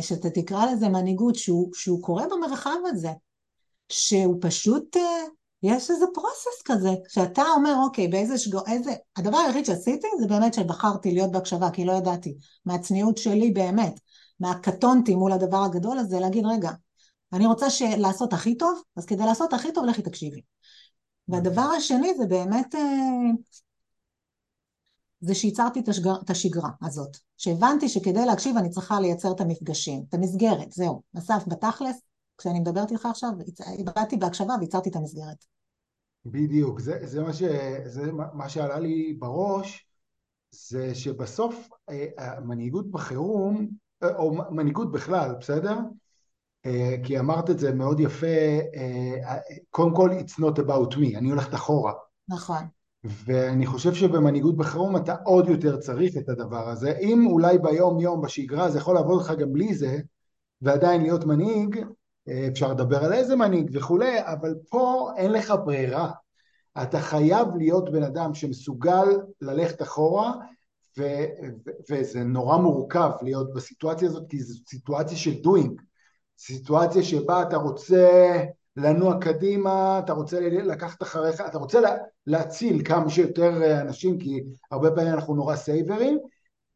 שאתה 0.00 0.30
תקרא 0.30 0.66
לזה 0.66 0.88
מנהיגות, 0.88 1.34
שהוא, 1.34 1.70
שהוא 1.74 2.02
קורה 2.02 2.24
במרחב 2.30 2.76
הזה, 2.86 3.10
שהוא 3.88 4.36
פשוט, 4.40 4.96
אה, 4.96 5.02
יש 5.62 5.90
איזה 5.90 6.04
פרוסס 6.14 6.62
כזה, 6.64 6.90
שאתה 7.08 7.42
אומר, 7.56 7.74
אוקיי, 7.84 8.08
באיזה 8.08 8.38
שגו, 8.38 8.60
איזה, 8.66 8.94
הדבר 9.16 9.36
היחיד 9.36 9.64
שעשיתי 9.64 10.06
זה 10.20 10.26
באמת 10.26 10.54
שבחרתי 10.54 11.14
להיות 11.14 11.32
בהקשבה, 11.32 11.70
כי 11.70 11.84
לא 11.84 11.92
ידעתי, 11.92 12.36
מהצניעות 12.66 13.18
שלי 13.18 13.50
באמת, 13.50 14.00
מהקטונתי 14.40 15.14
מול 15.14 15.32
הדבר 15.32 15.64
הגדול 15.64 15.98
הזה, 15.98 16.20
להגיד, 16.20 16.46
רגע, 16.46 16.70
אני 17.34 17.46
רוצה 17.46 17.66
לעשות 17.98 18.32
הכי 18.32 18.56
טוב, 18.56 18.82
אז 18.96 19.06
כדי 19.06 19.24
לעשות 19.26 19.52
הכי 19.52 19.72
טוב, 19.72 19.84
לכי 19.84 20.02
תקשיבי. 20.02 20.40
והדבר 21.28 21.62
השני 21.76 22.14
זה 22.18 22.26
באמת, 22.26 22.74
אה, 22.74 22.80
זה 25.20 25.34
שייצרתי 25.34 25.80
את, 25.80 25.88
השגר, 25.88 26.14
את 26.24 26.30
השגרה 26.30 26.70
הזאת. 26.82 27.16
שהבנתי 27.36 27.88
שכדי 27.88 28.26
להקשיב 28.26 28.56
אני 28.56 28.70
צריכה 28.70 29.00
לייצר 29.00 29.32
את 29.32 29.40
המפגשים, 29.40 30.04
את 30.08 30.14
המסגרת, 30.14 30.72
זהו. 30.72 31.02
אסף, 31.18 31.44
בתכלס, 31.46 32.00
כשאני 32.38 32.60
מדברת 32.60 32.90
איתך 32.90 33.06
עכשיו, 33.06 33.30
באתי 33.84 34.16
בהקשבה 34.16 34.54
וייצרתי 34.60 34.88
את 34.88 34.96
המסגרת. 34.96 35.44
בדיוק, 36.24 36.80
זה, 36.80 36.98
זה, 37.02 37.22
מה, 37.22 37.32
ש, 37.32 37.42
זה 37.84 38.12
מה 38.12 38.48
שעלה 38.48 38.78
לי 38.78 39.16
בראש, 39.18 39.86
זה 40.50 40.94
שבסוף 40.94 41.68
אה, 41.90 42.40
מנהיגות 42.40 42.90
בחירום, 42.90 43.68
אה, 44.02 44.16
או 44.16 44.34
מנהיגות 44.50 44.92
בכלל, 44.92 45.34
בסדר? 45.40 45.76
אה, 46.66 46.96
כי 47.02 47.18
אמרת 47.18 47.50
את 47.50 47.58
זה 47.58 47.74
מאוד 47.74 48.00
יפה, 48.00 48.26
אה, 48.76 49.36
קודם 49.70 49.94
כל 49.94 50.10
it's 50.10 50.40
not 50.40 50.58
about 50.58 50.94
me, 50.94 51.18
אני 51.18 51.30
הולכת 51.30 51.54
אחורה. 51.54 51.92
נכון. 52.28 52.64
ואני 53.04 53.66
חושב 53.66 53.94
שבמנהיגות 53.94 54.56
בחירום 54.56 54.96
אתה 54.96 55.16
עוד 55.24 55.48
יותר 55.48 55.76
צריך 55.76 56.16
את 56.16 56.28
הדבר 56.28 56.68
הזה. 56.68 56.92
אם 57.00 57.26
אולי 57.26 57.58
ביום 57.58 58.00
יום 58.00 58.20
בשגרה 58.20 58.70
זה 58.70 58.78
יכול 58.78 58.94
לעבוד 58.94 59.20
לך 59.20 59.32
גם 59.38 59.52
בלי 59.52 59.74
זה, 59.74 59.98
ועדיין 60.62 61.02
להיות 61.02 61.24
מנהיג, 61.24 61.78
אה, 62.28 62.48
אפשר 62.48 62.72
לדבר 62.72 63.04
על 63.04 63.12
איזה 63.12 63.36
מנהיג 63.36 63.70
וכולי, 63.74 64.18
אבל 64.20 64.54
פה 64.68 65.10
אין 65.16 65.32
לך 65.32 65.54
ברירה. 65.64 66.10
אתה 66.82 67.00
חייב 67.00 67.48
להיות 67.56 67.92
בן 67.92 68.02
אדם 68.02 68.34
שמסוגל 68.34 69.06
ללכת 69.40 69.82
אחורה, 69.82 70.32
ו- 70.98 71.26
ו- 71.66 71.70
וזה 71.90 72.24
נורא 72.24 72.56
מורכב 72.56 73.10
להיות 73.22 73.54
בסיטואציה 73.54 74.08
הזאת, 74.08 74.24
כי 74.28 74.42
זו 74.42 74.54
סיטואציה 74.68 75.16
של 75.16 75.34
doing. 75.44 75.82
סיטואציה 76.38 77.02
שבה 77.02 77.42
אתה 77.42 77.56
רוצה 77.56 78.42
לנוע 78.76 79.20
קדימה, 79.20 80.00
אתה 80.04 80.12
רוצה 80.12 80.40
לקחת 80.40 81.02
אחריך, 81.02 81.40
אתה 81.40 81.58
רוצה 81.58 81.80
להציל 82.26 82.84
כמה 82.84 83.10
שיותר 83.10 83.80
אנשים, 83.80 84.18
כי 84.18 84.42
הרבה 84.70 84.90
פעמים 84.90 85.14
אנחנו 85.14 85.34
נורא 85.34 85.56
סייברים, 85.56 86.18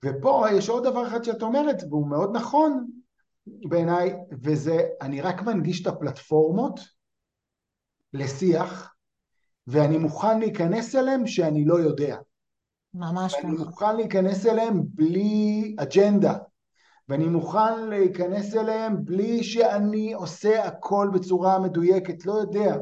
ופה 0.05 0.47
יש 0.53 0.69
עוד 0.69 0.85
דבר 0.85 1.07
אחד 1.09 1.25
שאת 1.25 1.43
אומרת, 1.43 1.77
והוא 1.89 2.09
מאוד 2.09 2.37
נכון 2.37 2.87
בעיניי, 3.47 4.17
וזה, 4.43 4.89
אני 5.01 5.21
רק 5.21 5.43
מנגיש 5.43 5.83
את 5.83 5.87
הפלטפורמות 5.87 6.81
לשיח, 8.13 8.95
ואני 9.67 9.99
מוכן 9.99 10.39
להיכנס 10.39 10.95
אליהם 10.95 11.27
שאני 11.27 11.65
לא 11.65 11.75
יודע. 11.75 12.17
ממש 12.95 13.35
ככה. 13.35 13.47
ואני 13.47 13.57
מוכן 13.57 13.97
להיכנס 13.97 14.47
אליהם 14.47 14.83
בלי 14.85 15.75
אג'נדה. 15.79 16.37
ואני 17.09 17.29
מוכן 17.29 17.89
להיכנס 17.89 18.57
אליהם 18.57 19.05
בלי 19.05 19.45
שאני 19.45 20.13
עושה 20.13 20.65
הכל 20.65 21.11
בצורה 21.15 21.59
מדויקת, 21.59 22.27
לא 22.27 22.33
יודע. 22.33 22.77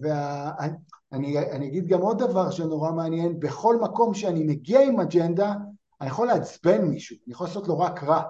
ואני 0.00 1.68
אגיד 1.68 1.86
גם 1.86 2.00
עוד 2.00 2.18
דבר 2.18 2.50
שנורא 2.50 2.92
מעניין, 2.92 3.40
בכל 3.40 3.80
מקום 3.80 4.14
שאני 4.14 4.44
מגיע 4.44 4.80
עם 4.80 5.00
אג'נדה, 5.00 5.54
אני 6.00 6.08
יכול 6.08 6.26
לעצבן 6.26 6.84
מישהו, 6.84 7.16
אני 7.26 7.32
יכול 7.32 7.46
לעשות 7.46 7.68
לו 7.68 7.78
רק 7.78 8.04
רע. 8.04 8.22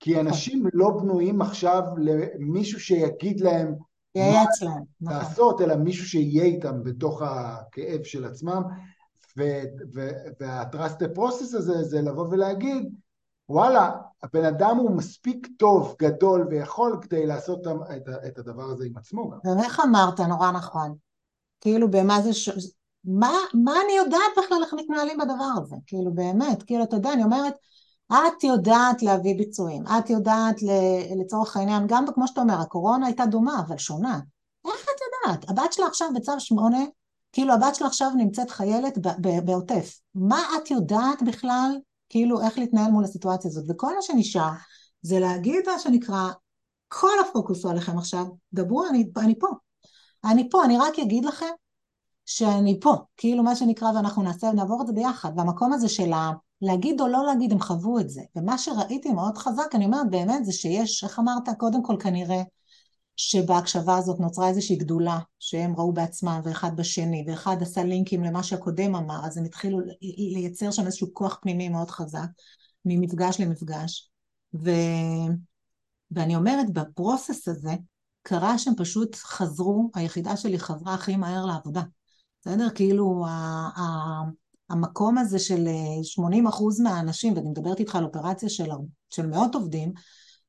כי 0.00 0.12
נכון. 0.12 0.26
אנשים 0.26 0.64
לא 0.72 0.90
בנויים 0.90 1.42
עכשיו 1.42 1.82
למישהו 2.38 2.80
שיגיד 2.80 3.40
להם 3.40 3.74
מה 4.16 4.44
נכון. 4.62 4.82
לעשות, 5.00 5.60
אלא 5.60 5.76
מישהו 5.76 6.06
שיהיה 6.06 6.44
איתם 6.44 6.82
בתוך 6.82 7.22
הכאב 7.22 8.02
של 8.04 8.24
עצמם. 8.24 8.62
וה-trust 9.36 11.02
the 11.02 11.16
process 11.16 11.56
הזה 11.56 11.82
זה 11.82 12.02
לבוא 12.02 12.28
ולהגיד, 12.30 12.94
וואלה, 13.50 13.90
הבן 14.22 14.44
אדם 14.44 14.76
הוא 14.76 14.90
מספיק 14.90 15.48
טוב, 15.58 15.94
גדול 15.98 16.46
ויכול 16.50 16.98
כדי 17.02 17.26
לעשות 17.26 17.66
את, 18.26 18.38
הדבר 18.38 18.62
הזה 18.62 18.84
עם 18.84 18.96
עצמו. 18.96 19.30
ואיך 19.44 19.80
אמרת, 19.80 20.20
נורא 20.20 20.50
נכון. 20.50 20.94
כאילו 21.60 21.90
במה 21.90 22.22
זה, 22.22 22.32
ש... 22.32 22.48
מה, 23.04 23.32
מה 23.54 23.72
אני 23.84 23.92
יודעת 23.92 24.32
בכלל 24.38 24.62
איך 24.62 24.74
מתנהלים 24.74 25.18
בדבר 25.18 25.62
הזה? 25.62 25.76
כאילו 25.86 26.14
באמת, 26.14 26.62
כאילו 26.62 26.82
אתה 26.82 26.96
יודע, 26.96 27.12
אני 27.12 27.24
אומרת, 27.24 27.54
את 28.12 28.44
יודעת 28.44 29.02
להביא 29.02 29.36
ביצועים, 29.36 29.84
את 29.86 30.10
יודעת 30.10 30.56
לצורך 31.20 31.56
העניין, 31.56 31.82
גם 31.86 32.04
כמו 32.14 32.28
שאתה 32.28 32.40
אומר, 32.40 32.60
הקורונה 32.60 33.06
הייתה 33.06 33.26
דומה, 33.26 33.60
אבל 33.66 33.78
שונה. 33.78 34.20
איך 34.66 34.84
את 34.84 35.28
יודעת? 35.28 35.50
הבת 35.50 35.72
שלה 35.72 35.86
עכשיו 35.86 36.08
בצו 36.14 36.40
שמונה, 36.40 36.84
כאילו 37.32 37.54
הבת 37.54 37.74
שלה 37.74 37.86
עכשיו 37.86 38.10
נמצאת 38.16 38.50
חיילת 38.50 38.98
בעוטף. 39.44 40.00
מה 40.14 40.42
את 40.56 40.70
יודעת 40.70 41.22
בכלל, 41.22 41.76
כאילו, 42.10 42.40
איך 42.42 42.58
להתנהל 42.58 42.90
מול 42.90 43.04
הסיטואציה 43.04 43.48
הזאת? 43.48 43.64
וכל 43.68 43.94
מה 43.94 44.02
שנשאר 44.02 44.50
זה 45.02 45.18
להגיד 45.18 45.62
מה 45.66 45.78
שנקרא, 45.78 46.30
כל 46.88 47.20
הפוקוס 47.20 47.64
הוא 47.64 47.72
עליכם 47.72 47.98
עכשיו, 47.98 48.26
דברו, 48.52 48.86
אני, 48.86 49.10
אני 49.16 49.38
פה. 49.38 49.46
אני 50.24 50.50
פה, 50.50 50.64
אני 50.64 50.78
רק 50.78 50.98
אגיד 50.98 51.24
לכם 51.24 51.46
שאני 52.26 52.80
פה, 52.80 52.94
כאילו 53.16 53.42
מה 53.42 53.56
שנקרא, 53.56 53.88
ואנחנו 53.94 54.22
נעשה, 54.22 54.52
נעבור 54.52 54.82
את 54.82 54.86
זה 54.86 54.92
ביחד. 54.92 55.32
והמקום 55.36 55.72
הזה 55.72 55.88
של. 55.88 56.10
להגיד 56.62 57.00
או 57.00 57.08
לא 57.08 57.24
להגיד, 57.26 57.52
הם 57.52 57.60
חוו 57.60 57.98
את 57.98 58.10
זה. 58.10 58.22
ומה 58.36 58.58
שראיתי 58.58 59.12
מאוד 59.12 59.38
חזק, 59.38 59.74
אני 59.74 59.84
אומרת 59.84 60.10
באמת, 60.10 60.44
זה 60.44 60.52
שיש, 60.52 61.04
איך 61.04 61.18
אמרת, 61.18 61.48
קודם 61.58 61.82
כל 61.82 61.96
כנראה, 62.00 62.42
שבהקשבה 63.22 63.96
הזאת 63.96 64.20
נוצרה 64.20 64.48
איזושהי 64.48 64.76
גדולה 64.76 65.18
שהם 65.38 65.76
ראו 65.76 65.92
בעצמם 65.92 66.40
ואחד 66.44 66.76
בשני 66.76 67.24
ואחד 67.26 67.56
עשה 67.60 67.84
לינקים 67.84 68.24
למה 68.24 68.42
שהקודם 68.42 68.94
אמר 68.94 69.26
אז 69.26 69.38
הם 69.38 69.44
התחילו 69.44 69.80
לייצר 70.34 70.70
שם 70.70 70.86
איזשהו 70.86 71.08
כוח 71.12 71.38
פנימי 71.42 71.68
מאוד 71.68 71.90
חזק 71.90 72.28
ממפגש 72.84 73.40
למפגש 73.40 74.10
ו... 74.54 74.70
ואני 76.10 76.36
אומרת 76.36 76.70
בפרוסס 76.72 77.48
הזה 77.48 77.74
קרה 78.22 78.58
שהם 78.58 78.74
פשוט 78.76 79.16
חזרו, 79.16 79.90
היחידה 79.94 80.36
שלי 80.36 80.58
חזרה 80.58 80.94
הכי 80.94 81.16
מהר 81.16 81.46
לעבודה 81.46 81.82
בסדר? 82.40 82.68
כאילו 82.74 83.26
ה- 83.26 84.22
המקום 84.70 85.18
הזה 85.18 85.38
של 85.38 85.66
80 86.02 86.46
אחוז 86.46 86.80
מהאנשים, 86.80 87.34
ואני 87.34 87.48
מדברת 87.48 87.80
איתך 87.80 87.96
על 87.96 88.04
אופרציה 88.04 88.48
של, 88.48 88.68
של 89.10 89.26
מאות 89.26 89.54
עובדים, 89.54 89.92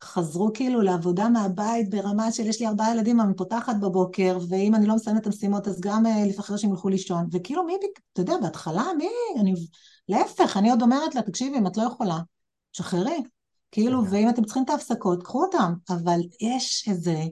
חזרו 0.03 0.51
כאילו 0.53 0.81
לעבודה 0.81 1.29
מהבית 1.29 1.89
ברמה 1.89 2.31
של 2.31 2.47
יש 2.47 2.59
לי 2.59 2.67
ארבעה 2.67 2.91
ילדים, 2.91 3.21
אני 3.21 3.33
פותחת 3.35 3.75
בבוקר, 3.81 4.37
ואם 4.49 4.75
אני 4.75 4.85
לא 4.85 4.95
מסיימת 4.95 5.21
את 5.21 5.25
המשימות 5.25 5.67
אז 5.67 5.81
גם 5.81 6.05
אה, 6.05 6.25
לפחר 6.25 6.57
שהם 6.57 6.69
ילכו 6.69 6.89
לישון, 6.89 7.27
וכאילו 7.31 7.63
מי, 7.63 7.73
אתה 8.13 8.21
יודע, 8.21 8.33
בהתחלה 8.41 8.83
מי, 8.97 9.09
אני, 9.39 9.53
להפך, 10.09 10.57
אני 10.57 10.71
עוד 10.71 10.81
אומרת 10.81 11.15
לה, 11.15 11.21
תקשיבי, 11.21 11.57
אם 11.57 11.67
את 11.67 11.77
לא 11.77 11.83
יכולה, 11.83 12.17
שחררי, 12.71 13.23
כאילו, 13.71 13.99
אוקיי. 13.99 14.11
ואם 14.11 14.29
אתם 14.29 14.43
צריכים 14.43 14.63
את 14.63 14.69
ההפסקות, 14.69 15.23
קחו 15.23 15.43
אותם, 15.43 15.73
אבל 15.89 16.19
יש 16.41 16.85
איזה, 16.87 17.23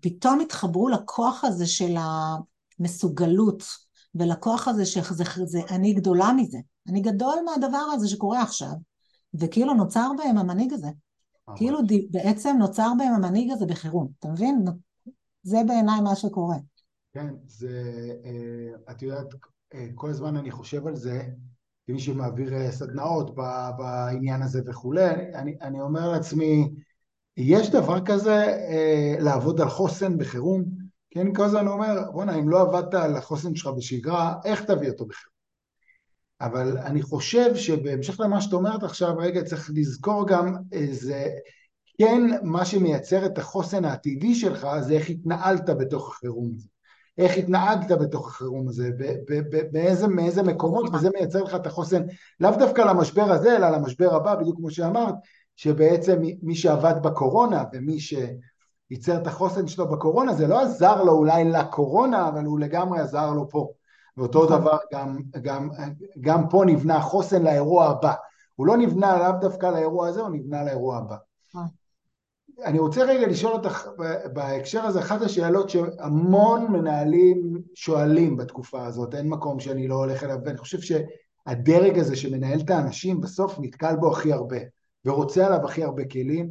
פתאום 0.00 0.40
התחברו 0.40 0.88
לכוח 0.88 1.44
הזה 1.44 1.66
של 1.66 1.94
המסוגלות, 2.78 3.62
ולכוח 4.14 4.68
הזה 4.68 4.86
שזה 4.86 5.24
זה, 5.44 5.60
אני 5.70 5.92
גדולה 5.92 6.32
מזה, 6.32 6.58
אני 6.88 7.00
גדול 7.00 7.34
מהדבר 7.44 7.86
הזה 7.92 8.08
שקורה 8.08 8.42
עכשיו, 8.42 8.72
וכאילו 9.34 9.74
נוצר 9.74 10.10
בהם 10.18 10.38
המנהיג 10.38 10.72
הזה. 10.72 10.88
כאילו 11.56 11.78
בעצם 12.10 12.56
נוצר 12.58 12.92
בהם 12.98 13.12
המנהיג 13.14 13.50
הזה 13.50 13.66
בחירום, 13.66 14.08
אתה 14.18 14.28
מבין? 14.28 14.64
זה 15.42 15.58
בעיניי 15.66 16.00
מה 16.00 16.16
שקורה. 16.16 16.56
כן, 17.12 17.34
זה, 17.46 17.82
אה, 18.24 18.92
את 18.92 19.02
יודעת, 19.02 19.26
אה, 19.74 19.86
כל 19.94 20.10
הזמן 20.10 20.36
אני 20.36 20.50
חושב 20.50 20.86
על 20.86 20.96
זה, 20.96 21.22
כמי 21.86 22.00
שמעביר 22.00 22.54
אה, 22.54 22.72
סדנאות 22.72 23.34
בעניין 23.78 24.42
הזה 24.42 24.60
וכולי, 24.66 25.34
אני, 25.34 25.56
אני 25.62 25.80
אומר 25.80 26.12
לעצמי, 26.12 26.70
יש 27.36 27.70
דבר 27.70 28.04
כזה 28.04 28.56
לעבוד 29.20 29.60
על 29.60 29.68
חוסן 29.68 30.18
בחירום? 30.18 30.64
כן, 31.10 31.34
כל 31.34 31.44
הזמן 31.44 31.66
אומר, 31.66 32.10
בואנה, 32.12 32.34
אם 32.34 32.48
לא 32.48 32.60
עבדת 32.60 32.94
על 32.94 33.16
החוסן 33.16 33.54
שלך 33.56 33.70
בשגרה, 33.76 34.34
איך 34.44 34.64
תביא 34.64 34.90
אותו 34.90 35.06
בחירום? 35.06 35.33
אבל 36.40 36.78
אני 36.78 37.02
חושב 37.02 37.56
שבהמשך 37.56 38.20
למה 38.20 38.40
שאת 38.40 38.52
אומרת 38.52 38.82
עכשיו, 38.82 39.14
רגע, 39.18 39.42
צריך 39.42 39.70
לזכור 39.74 40.26
גם 40.26 40.56
איזה, 40.72 41.28
כן, 41.98 42.22
מה 42.42 42.64
שמייצר 42.64 43.26
את 43.26 43.38
החוסן 43.38 43.84
העתידי 43.84 44.34
שלך 44.34 44.68
זה 44.80 44.94
איך 44.94 45.10
התנהלת 45.10 45.70
בתוך 45.70 46.08
החירום 46.08 46.50
הזה. 46.56 46.68
איך 47.18 47.36
התנהגת 47.36 47.98
בתוך 47.98 48.28
החירום 48.28 48.68
הזה, 48.68 48.90
באיזה, 49.72 50.06
מאיזה 50.06 50.42
מקומות, 50.42 50.94
וזה 50.94 51.08
מייצר 51.14 51.42
לך 51.42 51.54
את 51.54 51.66
החוסן, 51.66 52.02
לאו 52.40 52.50
דווקא 52.58 52.80
למשבר 52.80 53.32
הזה, 53.32 53.56
אלא 53.56 53.70
למשבר 53.70 54.14
הבא, 54.14 54.34
בדיוק 54.34 54.56
כמו 54.56 54.70
שאמרת, 54.70 55.14
שבעצם 55.56 56.20
מי 56.42 56.54
שעבד 56.54 56.94
בקורונה 57.02 57.64
ומי 57.72 58.00
שייצר 58.00 59.16
את 59.16 59.26
החוסן 59.26 59.66
שלו 59.66 59.90
בקורונה, 59.90 60.34
זה 60.34 60.46
לא 60.46 60.62
עזר 60.62 61.02
לו 61.04 61.12
אולי 61.12 61.44
לקורונה, 61.44 62.28
אבל 62.28 62.44
הוא 62.44 62.60
לגמרי 62.60 63.00
עזר 63.00 63.30
לו 63.30 63.48
פה. 63.48 63.68
ואותו 64.16 64.44
נכון. 64.44 64.60
דבר 64.60 64.76
גם, 64.92 65.18
גם, 65.42 65.68
גם 66.20 66.48
פה 66.48 66.62
נבנה 66.66 67.00
חוסן 67.00 67.42
לאירוע 67.42 67.86
הבא. 67.86 68.12
הוא 68.54 68.66
לא 68.66 68.76
נבנה 68.76 69.18
לאו 69.18 69.40
דווקא 69.40 69.66
לאירוע 69.66 70.08
הזה, 70.08 70.20
הוא 70.20 70.30
נבנה 70.30 70.64
לאירוע 70.64 70.96
הבא. 70.96 71.16
נכון. 71.48 71.66
אני 72.64 72.78
רוצה 72.78 73.04
רגע 73.04 73.26
לשאול 73.26 73.52
אותך 73.52 73.88
בהקשר 74.32 74.82
הזה, 74.82 75.00
אחת 75.00 75.22
השאלות 75.22 75.70
שהמון 75.70 76.72
מנהלים 76.72 77.62
שואלים 77.74 78.36
בתקופה 78.36 78.86
הזאת, 78.86 79.14
אין 79.14 79.28
מקום 79.28 79.60
שאני 79.60 79.88
לא 79.88 79.94
הולך 79.94 80.24
אליו, 80.24 80.38
ואני 80.44 80.58
חושב 80.58 80.78
שהדרג 80.80 81.98
הזה 81.98 82.16
שמנהל 82.16 82.60
את 82.60 82.70
האנשים 82.70 83.20
בסוף 83.20 83.56
נתקל 83.58 83.96
בו 83.96 84.12
הכי 84.12 84.32
הרבה, 84.32 84.56
ורוצה 85.04 85.46
עליו 85.46 85.64
הכי 85.64 85.84
הרבה 85.84 86.04
כלים, 86.04 86.50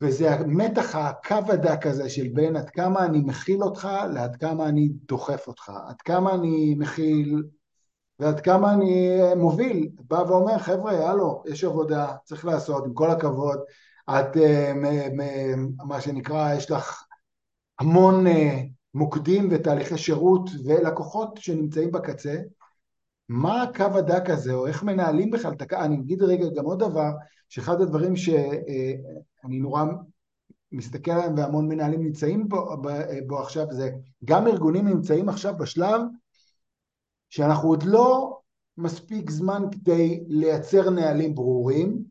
וזה 0.00 0.34
המתח 0.34 0.94
הקו 0.94 1.52
הדק 1.52 1.86
הזה 1.86 2.10
של 2.10 2.28
בין 2.28 2.56
עד 2.56 2.70
כמה 2.70 3.04
אני 3.04 3.20
מכיל 3.20 3.62
אותך 3.62 3.88
לעד 4.14 4.36
כמה 4.36 4.68
אני 4.68 4.88
דוחף 4.88 5.46
אותך, 5.46 5.72
עד 5.88 6.02
כמה 6.02 6.34
אני 6.34 6.74
מכיל 6.78 7.42
ועד 8.18 8.40
כמה 8.40 8.72
אני 8.72 9.18
מוביל, 9.36 9.88
בא 10.08 10.24
ואומר 10.28 10.58
חבר'ה 10.58 11.10
הלו 11.10 11.42
יש 11.46 11.64
עבודה, 11.64 12.12
צריך 12.24 12.44
לעשות 12.44 12.84
עם 12.86 12.94
כל 12.94 13.10
הכבוד, 13.10 13.58
את 14.10 14.36
אה, 14.36 14.72
מה 15.84 16.00
שנקרא 16.00 16.54
יש 16.54 16.70
לך 16.70 17.04
המון 17.78 18.26
אה, 18.26 18.62
מוקדים 18.94 19.48
ותהליכי 19.50 19.98
שירות 19.98 20.50
ולקוחות 20.64 21.36
שנמצאים 21.36 21.92
בקצה, 21.92 22.34
מה 23.30 23.62
הקו 23.62 23.84
הדק 23.84 24.30
הזה 24.30 24.54
או 24.54 24.66
איך 24.66 24.82
מנהלים 24.82 25.30
בכלל 25.30 25.52
את 25.52 25.62
הקו, 25.62 25.76
אני 25.76 25.96
אגיד 25.96 26.22
רגע 26.22 26.46
גם 26.56 26.64
עוד 26.64 26.78
דבר 26.78 27.10
שאחד 27.48 27.80
הדברים 27.80 28.16
שאני 28.16 29.58
נורא 29.58 29.84
מסתכל 30.72 31.10
עליהם 31.10 31.34
והמון 31.36 31.68
מנהלים 31.68 32.02
נמצאים 32.02 32.48
בו, 32.48 32.76
בו 33.26 33.38
עכשיו 33.38 33.66
זה 33.70 33.90
גם 34.24 34.46
ארגונים 34.46 34.88
נמצאים 34.88 35.28
עכשיו 35.28 35.56
בשלב 35.56 36.00
שאנחנו 37.28 37.68
עוד 37.68 37.82
לא 37.82 38.38
מספיק 38.76 39.30
זמן 39.30 39.62
כדי 39.72 40.24
לייצר 40.28 40.90
נהלים 40.90 41.34
ברורים 41.34 42.04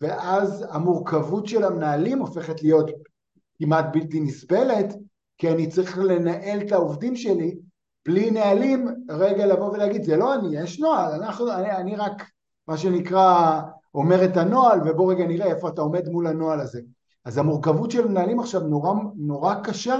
ואז 0.00 0.64
המורכבות 0.70 1.46
של 1.46 1.64
המנהלים 1.64 2.18
הופכת 2.18 2.62
להיות 2.62 2.90
כמעט 3.58 3.84
בלתי 3.92 4.20
נסבלת 4.20 4.94
כי 5.36 5.50
אני 5.50 5.70
צריך 5.70 5.98
לנהל 5.98 6.60
את 6.66 6.72
העובדים 6.72 7.16
שלי 7.16 7.56
בלי 8.08 8.30
נהלים 8.30 9.04
רגע 9.08 9.46
לבוא 9.46 9.72
ולהגיד 9.72 10.02
זה 10.02 10.16
לא 10.16 10.34
אני, 10.34 10.56
יש 10.56 10.80
נוהל, 10.80 11.12
אנחנו, 11.12 11.52
אני, 11.52 11.70
אני 11.70 11.96
רק 11.96 12.30
מה 12.68 12.78
שנקרא 12.78 13.60
אומר 13.94 14.24
את 14.24 14.36
הנוהל 14.36 14.80
ובוא 14.88 15.12
רגע 15.12 15.26
נראה 15.26 15.46
איפה 15.46 15.68
אתה 15.68 15.80
עומד 15.80 16.08
מול 16.08 16.26
הנוהל 16.26 16.60
הזה. 16.60 16.80
אז 17.24 17.38
המורכבות 17.38 17.90
של 17.90 18.08
מנהלים 18.08 18.40
עכשיו 18.40 18.60
נורא, 18.60 18.92
נורא 19.16 19.54
קשה 19.64 19.96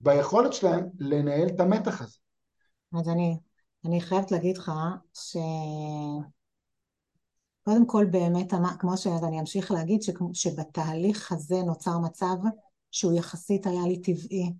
ביכולת 0.00 0.52
שלהם 0.52 0.88
לנהל 0.98 1.48
את 1.48 1.60
המתח 1.60 2.02
הזה. 2.02 2.16
אז 3.00 3.08
אני, 3.08 3.38
אני 3.84 4.00
חייבת 4.00 4.30
להגיד 4.30 4.58
לך 4.58 4.72
ש... 5.14 5.36
קודם 7.62 7.86
כל 7.86 8.06
באמת, 8.10 8.52
כמו 8.78 8.96
שאני 8.96 9.40
אמשיך 9.40 9.70
להגיד, 9.70 10.00
שבתהליך 10.32 11.32
הזה 11.32 11.62
נוצר 11.66 11.98
מצב 11.98 12.36
שהוא 12.90 13.12
יחסית 13.12 13.66
היה 13.66 13.82
לי 13.86 14.02
טבעי, 14.02 14.52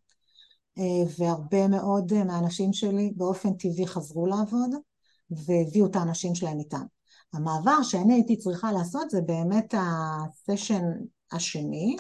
והרבה 1.19 1.69
מאוד 1.69 2.25
מהאנשים 2.25 2.73
שלי 2.73 3.13
באופן 3.17 3.53
טבעי 3.53 3.87
חזרו 3.87 4.27
לעבוד, 4.27 4.71
והביאו 5.31 5.87
את 5.87 5.97
האנשים 5.97 6.35
שלהם 6.35 6.59
איתם. 6.59 6.85
המעבר 7.33 7.83
שאני 7.83 8.15
הייתי 8.15 8.37
צריכה 8.37 8.73
לעשות 8.73 9.11
זה 9.11 9.21
באמת 9.21 9.75
הסשן 9.79 10.85
השני, 11.33 11.97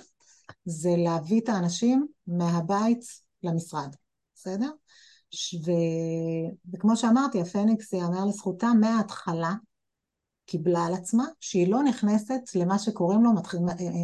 זה 0.65 0.95
להביא 0.97 1.41
את 1.41 1.49
האנשים 1.49 2.07
מהבית 2.27 3.05
למשרד, 3.43 3.95
בסדר? 4.35 4.71
ו... 5.65 5.71
וכמו 6.73 6.97
שאמרתי, 6.97 7.41
הפניקס 7.41 7.93
יאמר 7.93 8.25
לזכותה 8.25 8.69
מההתחלה 8.81 9.55
קיבלה 10.47 10.85
על 10.85 10.95
עצמה 10.95 11.25
שהיא 11.41 11.69
לא 11.69 11.83
נכנסת 11.83 12.41
למה 12.55 12.79
שקוראים 12.79 13.25
לו 13.25 13.31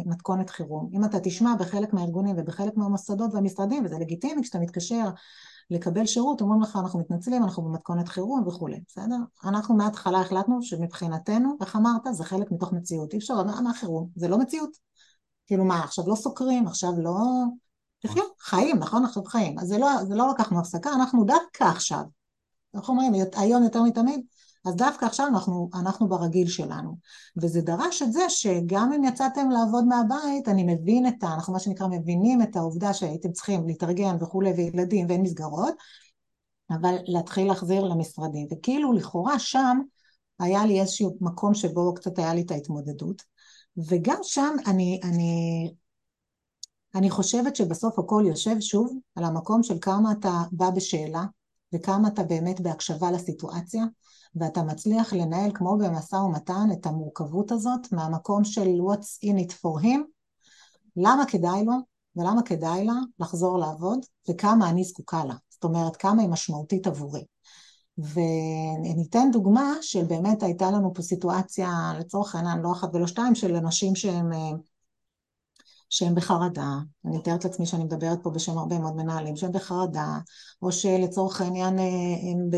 מתכונת 0.05 0.49
חירום. 0.49 0.89
אם 0.93 1.05
אתה 1.05 1.19
תשמע 1.19 1.55
בחלק 1.59 1.93
מהארגונים 1.93 2.35
ובחלק 2.39 2.77
מהמוסדות 2.77 3.33
והמשרדים, 3.33 3.85
וזה 3.85 3.95
לגיטימי 3.99 4.43
כשאתה 4.43 4.59
מתקשר 4.59 5.09
לקבל 5.69 6.05
שירות, 6.05 6.41
אומרים 6.41 6.61
לך 6.61 6.75
אנחנו 6.81 6.99
מתנצלים, 6.99 7.43
אנחנו 7.43 7.63
במתכונת 7.63 8.07
חירום 8.07 8.47
וכולי, 8.47 8.79
בסדר? 8.87 9.15
אנחנו 9.45 9.75
מההתחלה 9.75 10.21
החלטנו 10.21 10.61
שמבחינתנו, 10.61 11.57
איך 11.61 11.75
אמרת, 11.75 12.01
זה 12.11 12.23
חלק 12.23 12.51
מתוך 12.51 12.73
מציאות. 12.73 13.13
אי 13.13 13.17
אפשר, 13.17 13.43
מה, 13.43 13.73
חירום? 13.73 14.09
זה 14.15 14.27
לא 14.27 14.37
מציאות. 14.37 14.77
כאילו 15.47 15.65
מה, 15.65 15.83
עכשיו 15.83 16.05
לא 16.07 16.15
סוקרים, 16.15 16.67
עכשיו 16.67 16.91
לא... 16.97 17.15
תחיו 17.99 18.23
חיים, 18.39 18.79
נכון? 18.79 19.05
עכשיו 19.05 19.23
חיים. 19.23 19.59
אז 19.59 19.67
זה 19.67 19.77
לא, 19.77 19.89
זה 20.07 20.15
לא 20.15 20.29
לקחנו 20.29 20.59
הפסקה, 20.59 20.93
אנחנו 20.93 21.23
דווקא 21.23 21.63
עכשיו. 21.63 22.03
איך 22.75 22.89
אומרים, 22.89 23.13
היום 23.35 23.63
יותר 23.63 23.83
מתמיד, 23.83 24.25
אז 24.65 24.75
דווקא 24.75 25.05
עכשיו 25.05 25.27
אנחנו, 25.27 25.69
אנחנו 25.73 26.09
ברגיל 26.09 26.47
שלנו. 26.47 26.97
וזה 27.37 27.61
דרש 27.61 28.01
את 28.01 28.13
זה 28.13 28.29
שגם 28.29 28.93
אם 28.93 29.03
יצאתם 29.03 29.49
לעבוד 29.49 29.85
מהבית, 29.85 30.47
אני 30.47 30.63
מבין 30.75 31.07
את 31.07 31.23
ה... 31.23 31.33
אנחנו 31.33 31.53
מה 31.53 31.59
שנקרא 31.59 31.87
מבינים 31.87 32.41
את 32.41 32.55
העובדה 32.55 32.93
שהייתם 32.93 33.31
צריכים 33.31 33.67
להתארגן 33.67 34.15
וכולי, 34.19 34.51
וילדים 34.51 35.05
ואין 35.09 35.21
מסגרות, 35.21 35.73
אבל 36.69 36.95
להתחיל 37.07 37.47
להחזיר 37.47 37.83
למשרדים. 37.83 38.47
וכאילו 38.51 38.93
לכאורה 38.93 39.39
שם 39.39 39.79
היה 40.39 40.65
לי 40.65 40.81
איזשהו 40.81 41.17
מקום 41.21 41.53
שבו 41.53 41.93
קצת 41.93 42.19
היה 42.19 42.33
לי 42.33 42.41
את 42.41 42.51
ההתמודדות. 42.51 43.23
וגם 43.77 44.17
שם 44.23 44.55
אני, 44.67 44.99
אני, 45.03 45.71
אני 46.95 47.09
חושבת 47.09 47.55
שבסוף 47.55 47.99
הכל 47.99 48.23
יושב 48.27 48.59
שוב 48.59 48.97
על 49.15 49.23
המקום 49.23 49.63
של 49.63 49.77
כמה 49.81 50.11
אתה 50.11 50.41
בא 50.51 50.69
בשאלה 50.69 51.23
וכמה 51.73 52.07
אתה 52.07 52.23
באמת 52.23 52.61
בהקשבה 52.61 53.11
לסיטואציה 53.11 53.83
ואתה 54.35 54.63
מצליח 54.63 55.13
לנהל 55.13 55.51
כמו 55.53 55.77
במשא 55.77 56.15
ומתן 56.15 56.69
את 56.73 56.85
המורכבות 56.85 57.51
הזאת 57.51 57.91
מהמקום 57.91 58.43
של 58.43 58.67
what's 58.67 59.25
in 59.25 59.47
it 59.47 59.51
for 59.51 59.83
him, 59.83 59.99
למה 60.97 61.25
כדאי 61.25 61.65
לו 61.65 61.73
ולמה 62.15 62.41
כדאי 62.43 62.85
לה 62.85 62.93
לחזור 63.19 63.59
לעבוד 63.59 63.99
וכמה 64.29 64.69
אני 64.69 64.83
זקוקה 64.83 65.25
לה, 65.25 65.35
זאת 65.49 65.63
אומרת 65.63 65.95
כמה 65.95 66.21
היא 66.21 66.29
משמעותית 66.29 66.87
עבורי. 66.87 67.25
וניתן 67.97 69.29
דוגמה 69.31 69.73
של 69.81 70.03
באמת 70.03 70.43
הייתה 70.43 70.71
לנו 70.71 70.93
פה 70.93 71.01
סיטואציה 71.01 71.93
לצורך 71.99 72.35
העניין 72.35 72.59
לא 72.59 72.71
אחת 72.71 72.89
ולא 72.93 73.07
שתיים 73.07 73.35
של 73.35 73.55
אנשים 73.55 73.95
שהם 73.95 74.29
שהם 75.93 76.15
בחרדה, 76.15 76.77
אני 77.05 77.17
מתארת 77.17 77.45
לעצמי 77.45 77.65
שאני 77.65 77.83
מדברת 77.83 78.19
פה 78.23 78.29
בשם 78.29 78.57
הרבה 78.57 78.79
מאוד 78.79 78.95
מנהלים 78.95 79.35
שהם 79.35 79.51
בחרדה, 79.51 80.17
או 80.61 80.71
שלצורך 80.71 81.41
העניין 81.41 81.79
אה, 81.79 81.83
הם 82.31 82.49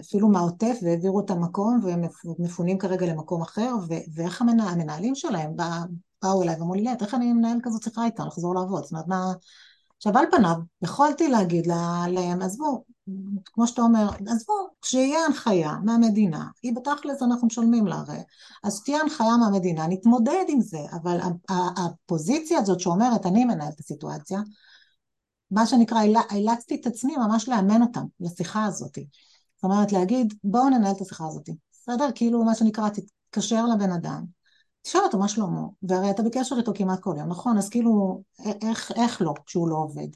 אפילו 0.00 0.28
מהעוטף 0.28 0.78
והעבירו 0.82 1.20
את 1.20 1.30
המקום 1.30 1.80
והם 1.82 2.02
מפונים 2.38 2.78
כרגע 2.78 3.06
למקום 3.06 3.42
אחר, 3.42 3.74
ואיך 4.14 4.42
המנהלים 4.42 5.14
שלהם 5.14 5.56
באו 6.22 6.42
אליי 6.42 6.54
ואמרו 6.54 6.74
לי, 6.74 6.86
איך 7.00 7.14
אני 7.14 7.32
מנהל 7.32 7.58
כזאת 7.62 7.82
שיחה 7.82 8.04
איתם, 8.04 8.26
לחזור 8.26 8.54
לעבוד, 8.54 8.82
זאת 8.82 8.92
אומרת 8.92 9.08
מה... 9.08 9.32
עכשיו 9.96 10.18
על 10.18 10.24
פניו, 10.30 10.56
יכולתי 10.82 11.28
להגיד 11.28 11.66
להם, 11.66 12.42
עזבו, 12.42 12.84
כמו 13.44 13.66
שאתה 13.66 13.82
אומר, 13.82 14.08
עזבו, 14.26 14.54
כשיהיה 14.82 15.24
הנחיה 15.26 15.72
מהמדינה, 15.84 16.46
היא 16.62 16.72
בתכלס 16.76 17.22
אנחנו 17.22 17.46
משלמים 17.46 17.86
לה 17.86 17.96
הרי, 17.96 18.18
אז 18.64 18.82
תהיה 18.84 19.00
הנחיה 19.00 19.36
מהמדינה, 19.36 19.86
נתמודד 19.86 20.44
עם 20.48 20.60
זה, 20.60 20.78
אבל 21.02 21.18
הפוזיציה 21.50 22.58
הזאת 22.58 22.80
שאומרת 22.80 23.26
אני 23.26 23.44
מנהל 23.44 23.68
את 23.74 23.80
הסיטואציה, 23.80 24.40
מה 25.50 25.66
שנקרא, 25.66 25.98
אילצתי 26.32 26.74
את 26.74 26.86
עצמי 26.86 27.16
ממש 27.16 27.48
לאמן 27.48 27.82
אותם 27.82 28.04
לשיחה 28.20 28.64
הזאת. 28.64 28.98
זאת 29.54 29.64
אומרת, 29.64 29.92
להגיד, 29.92 30.34
בואו 30.44 30.68
ננהל 30.68 30.92
את 30.96 31.00
השיחה 31.00 31.26
הזאת, 31.26 31.48
בסדר? 31.72 32.08
כאילו, 32.14 32.44
מה 32.44 32.54
שנקרא, 32.54 32.88
תתקשר 32.88 33.66
לבן 33.66 33.92
אדם, 33.92 34.24
תשאל 34.82 35.00
אותו 35.00 35.18
מה 35.18 35.28
שלמה, 35.28 35.62
והרי 35.82 36.10
אתה 36.10 36.22
בקשר 36.22 36.56
איתו 36.58 36.72
כמעט 36.74 37.00
כל 37.00 37.14
יום, 37.18 37.28
נכון? 37.28 37.58
אז 37.58 37.68
כאילו, 37.68 38.22
איך, 38.62 38.92
איך 38.96 39.22
לא 39.22 39.34
כשהוא 39.46 39.68
לא 39.68 39.76
עובד? 39.76 40.08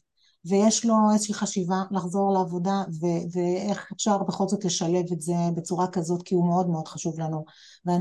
ויש 0.49 0.85
לו 0.85 0.95
איזושהי 1.13 1.35
חשיבה 1.35 1.83
לחזור 1.91 2.33
לעבודה 2.33 2.83
ו- 3.01 3.39
ואיך 3.39 3.93
אפשר 3.93 4.19
בכל 4.19 4.49
זאת 4.49 4.65
לשלב 4.65 5.05
את 5.13 5.21
זה 5.21 5.35
בצורה 5.57 5.87
כזאת 5.87 6.23
כי 6.23 6.35
הוא 6.35 6.49
מאוד 6.49 6.69
מאוד 6.69 6.89
חשוב 6.89 7.21
לנו 7.21 7.45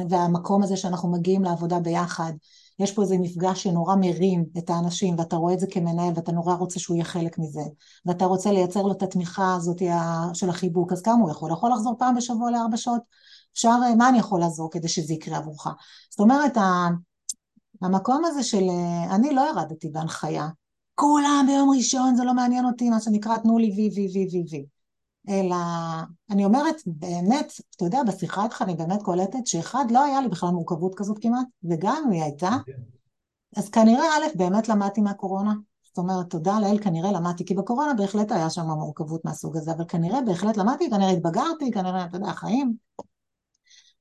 והמקום 0.10 0.64
הזה 0.64 0.78
שאנחנו 0.78 1.12
מגיעים 1.12 1.44
לעבודה 1.44 1.80
ביחד 1.80 2.34
יש 2.80 2.92
פה 2.92 3.02
איזה 3.02 3.18
מפגש 3.18 3.64
שנורא 3.64 3.96
מרים 3.96 4.46
את 4.58 4.70
האנשים 4.70 5.16
ואתה 5.18 5.36
רואה 5.36 5.54
את 5.54 5.60
זה 5.60 5.68
כמנהל 5.68 6.14
ואתה 6.16 6.32
נורא 6.32 6.56
רוצה 6.56 6.80
שהוא 6.80 6.96
יהיה 6.96 7.06
חלק 7.06 7.40
מזה 7.40 7.64
ואתה 8.06 8.26
רוצה 8.26 8.52
לייצר 8.52 8.82
לו 8.82 8.92
את 8.92 9.04
התמיכה 9.04 9.56
הזאת 9.56 9.82
של 10.34 10.50
החיבוק 10.50 10.92
אז 10.94 11.02
כמה 11.02 11.22
הוא 11.22 11.32
יכול? 11.32 11.52
יכול 11.52 11.72
לחזור 11.72 11.96
פעם 12.00 12.16
בשבוע 12.16 12.52
לארבע 12.52 12.78
שעות? 12.78 13.02
אפשר, 13.54 13.70
מה 13.98 14.10
אני 14.10 14.18
יכול 14.20 14.40
לעזור 14.40 14.72
כדי 14.72 14.88
שזה 14.88 15.14
יקרה 15.14 15.38
עבורך? 15.38 15.68
זאת 16.10 16.20
אומרת 16.20 16.58
המקום 17.82 18.26
הזה 18.26 18.44
של 18.44 18.64
אני 19.12 19.34
לא 19.34 19.42
ירדתי 19.50 19.90
בהנחיה 19.90 20.48
כולם 20.96 21.46
ביום 21.48 21.70
ראשון, 21.78 22.16
זה 22.16 22.24
לא 22.24 22.34
מעניין 22.34 22.66
אותי, 22.66 22.90
מה 22.90 23.00
שנקרא, 23.00 23.38
תנו 23.38 23.58
לי 23.58 23.72
וי 23.76 23.90
וי 23.96 24.08
וי 24.14 24.28
וי 24.32 24.44
וי. 24.52 24.66
אלא, 25.30 25.56
אני 26.30 26.46
אומרת, 26.46 26.76
באמת, 26.86 27.54
אתה 27.76 27.86
יודע, 27.86 28.04
בשיחה 28.08 28.44
איתך 28.44 28.62
אני 28.62 28.76
באמת 28.76 29.04
קולטת 29.04 29.48
שאחד, 29.48 29.86
לא 29.92 30.04
היה 30.04 30.22
לי 30.22 30.28
בכלל 30.28 30.50
מורכבות 30.50 30.96
כזאת 30.96 31.18
כמעט, 31.22 31.48
וגם 31.64 32.04
אם 32.06 32.12
היא 32.12 32.24
הייתה, 32.24 32.58
אז 33.56 33.70
כנראה, 33.70 34.06
א', 34.06 34.38
באמת 34.38 34.70
למדתי 34.70 35.02
מהקורונה. 35.02 35.54
זאת 35.84 35.98
אומרת, 35.98 36.30
תודה 36.30 36.60
לאל, 36.60 36.80
כנראה 36.84 37.12
למדתי, 37.12 37.46
כי 37.46 37.54
בקורונה 37.54 37.94
בהחלט 37.94 38.32
היה 38.32 38.50
שם 38.50 38.66
מורכבות 38.66 39.26
מהסוג 39.26 39.58
הזה, 39.58 39.72
אבל 39.72 39.86
כנראה 39.88 40.22
בהחלט 40.22 40.58
למדתי, 40.58 40.90
כנראה 40.90 41.10
התבגרתי, 41.10 41.72
כנראה, 41.72 42.06
אתה 42.06 42.18
יודע, 42.18 42.28
החיים. 42.28 42.76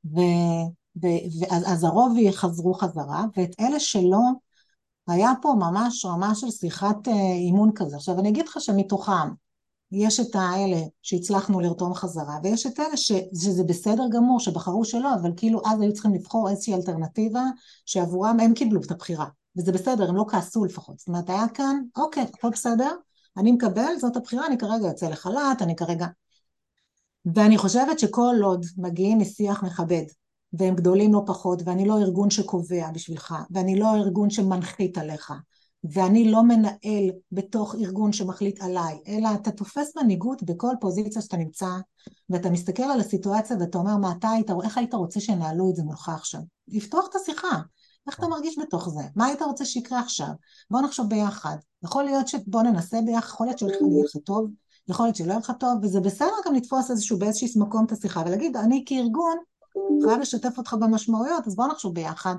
ו... 0.04 0.20
ואז 1.00 1.84
הרוב 1.84 2.16
חזרו 2.30 2.74
חזרה, 2.74 3.24
ואת 3.36 3.54
אלה 3.60 3.80
שלא, 3.80 4.20
היה 5.08 5.32
פה 5.42 5.54
ממש 5.58 6.04
רמה 6.04 6.34
של 6.34 6.50
שיחת 6.50 7.08
אה, 7.08 7.12
אימון 7.32 7.70
כזה. 7.74 7.96
עכשיו 7.96 8.18
אני 8.18 8.28
אגיד 8.28 8.48
לך 8.48 8.60
שמתוכם 8.60 9.28
יש 9.92 10.20
את 10.20 10.34
האלה 10.34 10.80
שהצלחנו 11.02 11.60
לרתום 11.60 11.94
חזרה, 11.94 12.38
ויש 12.42 12.66
את 12.66 12.80
אלה 12.80 12.96
ש, 12.96 13.12
שזה 13.34 13.64
בסדר 13.64 14.02
גמור, 14.10 14.40
שבחרו 14.40 14.84
שלא, 14.84 15.14
אבל 15.14 15.30
כאילו 15.36 15.60
אז 15.66 15.80
היו 15.80 15.92
צריכים 15.92 16.14
לבחור 16.14 16.50
איזושהי 16.50 16.74
אלטרנטיבה 16.74 17.44
שעבורם 17.86 18.40
הם 18.40 18.54
קיבלו 18.54 18.80
את 18.80 18.90
הבחירה, 18.90 19.26
וזה 19.56 19.72
בסדר, 19.72 20.08
הם 20.08 20.16
לא 20.16 20.24
כעסו 20.28 20.64
לפחות. 20.64 20.98
זאת 20.98 21.08
אומרת, 21.08 21.30
היה 21.30 21.48
כאן, 21.48 21.82
אוקיי, 21.96 22.22
הכל 22.22 22.50
בסדר, 22.50 22.90
אני 23.36 23.52
מקבל, 23.52 23.96
זאת 23.98 24.16
הבחירה, 24.16 24.46
אני 24.46 24.58
כרגע 24.58 24.86
יוצא 24.86 25.08
לחל"ת, 25.08 25.62
אני 25.62 25.76
כרגע... 25.76 26.06
ואני 27.34 27.58
חושבת 27.58 27.98
שכל 27.98 28.34
עוד 28.42 28.66
מגיעים 28.78 29.18
משיח 29.18 29.62
מכבד, 29.62 30.04
והם 30.58 30.74
גדולים 30.74 31.14
לא 31.14 31.22
פחות, 31.26 31.62
ואני 31.64 31.88
לא 31.88 31.98
ארגון 31.98 32.30
שקובע 32.30 32.90
בשבילך, 32.90 33.34
ואני 33.50 33.78
לא 33.78 33.94
ארגון 33.94 34.30
שמנחית 34.30 34.98
עליך, 34.98 35.32
ואני 35.84 36.30
לא 36.30 36.42
מנהל 36.42 37.10
בתוך 37.32 37.74
ארגון 37.74 38.12
שמחליט 38.12 38.62
עליי, 38.62 38.98
אלא 39.08 39.28
אתה 39.34 39.50
תופס 39.50 39.96
מנהיגות 39.96 40.42
בכל 40.42 40.74
פוזיציה 40.80 41.22
שאתה 41.22 41.36
נמצא, 41.36 41.68
ואתה 42.30 42.50
מסתכל 42.50 42.82
על 42.82 43.00
הסיטואציה 43.00 43.56
ואתה 43.60 43.78
אומר, 43.78 43.96
מה 43.96 44.12
אתה 44.18 44.30
היית, 44.30 44.50
איך 44.64 44.78
היית 44.78 44.94
רוצה 44.94 45.20
שינהלו 45.20 45.70
את 45.70 45.76
זה 45.76 45.82
מולך 45.82 46.08
עכשיו? 46.08 46.40
לפתוח 46.68 47.06
את 47.10 47.14
השיחה. 47.14 47.60
איך 48.06 48.18
אתה 48.18 48.28
מרגיש 48.28 48.58
בתוך 48.58 48.88
זה? 48.88 49.02
מה 49.16 49.26
היית 49.26 49.42
רוצה 49.42 49.64
שיקרה 49.64 50.00
עכשיו? 50.00 50.28
בוא 50.70 50.80
נחשוב 50.80 51.08
ביחד. 51.08 51.56
יכול 51.84 52.04
להיות 52.04 52.28
שבוא 52.28 52.62
ננסה 52.62 53.00
ביחד, 53.06 53.28
יכול 53.28 53.46
להיות 53.46 53.58
שהולך 53.58 53.76
לי 53.80 54.02
לך 54.04 54.16
טוב, 54.24 54.50
יכול 54.88 55.06
להיות 55.06 55.16
שלא 55.16 55.28
יהיה 55.28 55.38
לך 55.38 55.52
טוב, 55.60 55.72
וזה 55.82 56.00
בסדר 56.00 56.34
גם 56.46 56.54
לתפוס 56.54 56.90
איזשהו 56.90 57.18
באיזשהו 57.18 57.60
מקום 57.60 57.84
את 57.84 57.92
השיחה 57.92 58.22
ולהגיד, 58.26 58.56
אני 58.56 58.84
כארגון 58.86 59.36
חייב 60.06 60.20
לשתף 60.20 60.58
אותך 60.58 60.76
במשמעויות, 60.80 61.46
אז 61.46 61.56
בוא 61.56 61.66
נחשוב 61.66 61.94
ביחד 61.94 62.34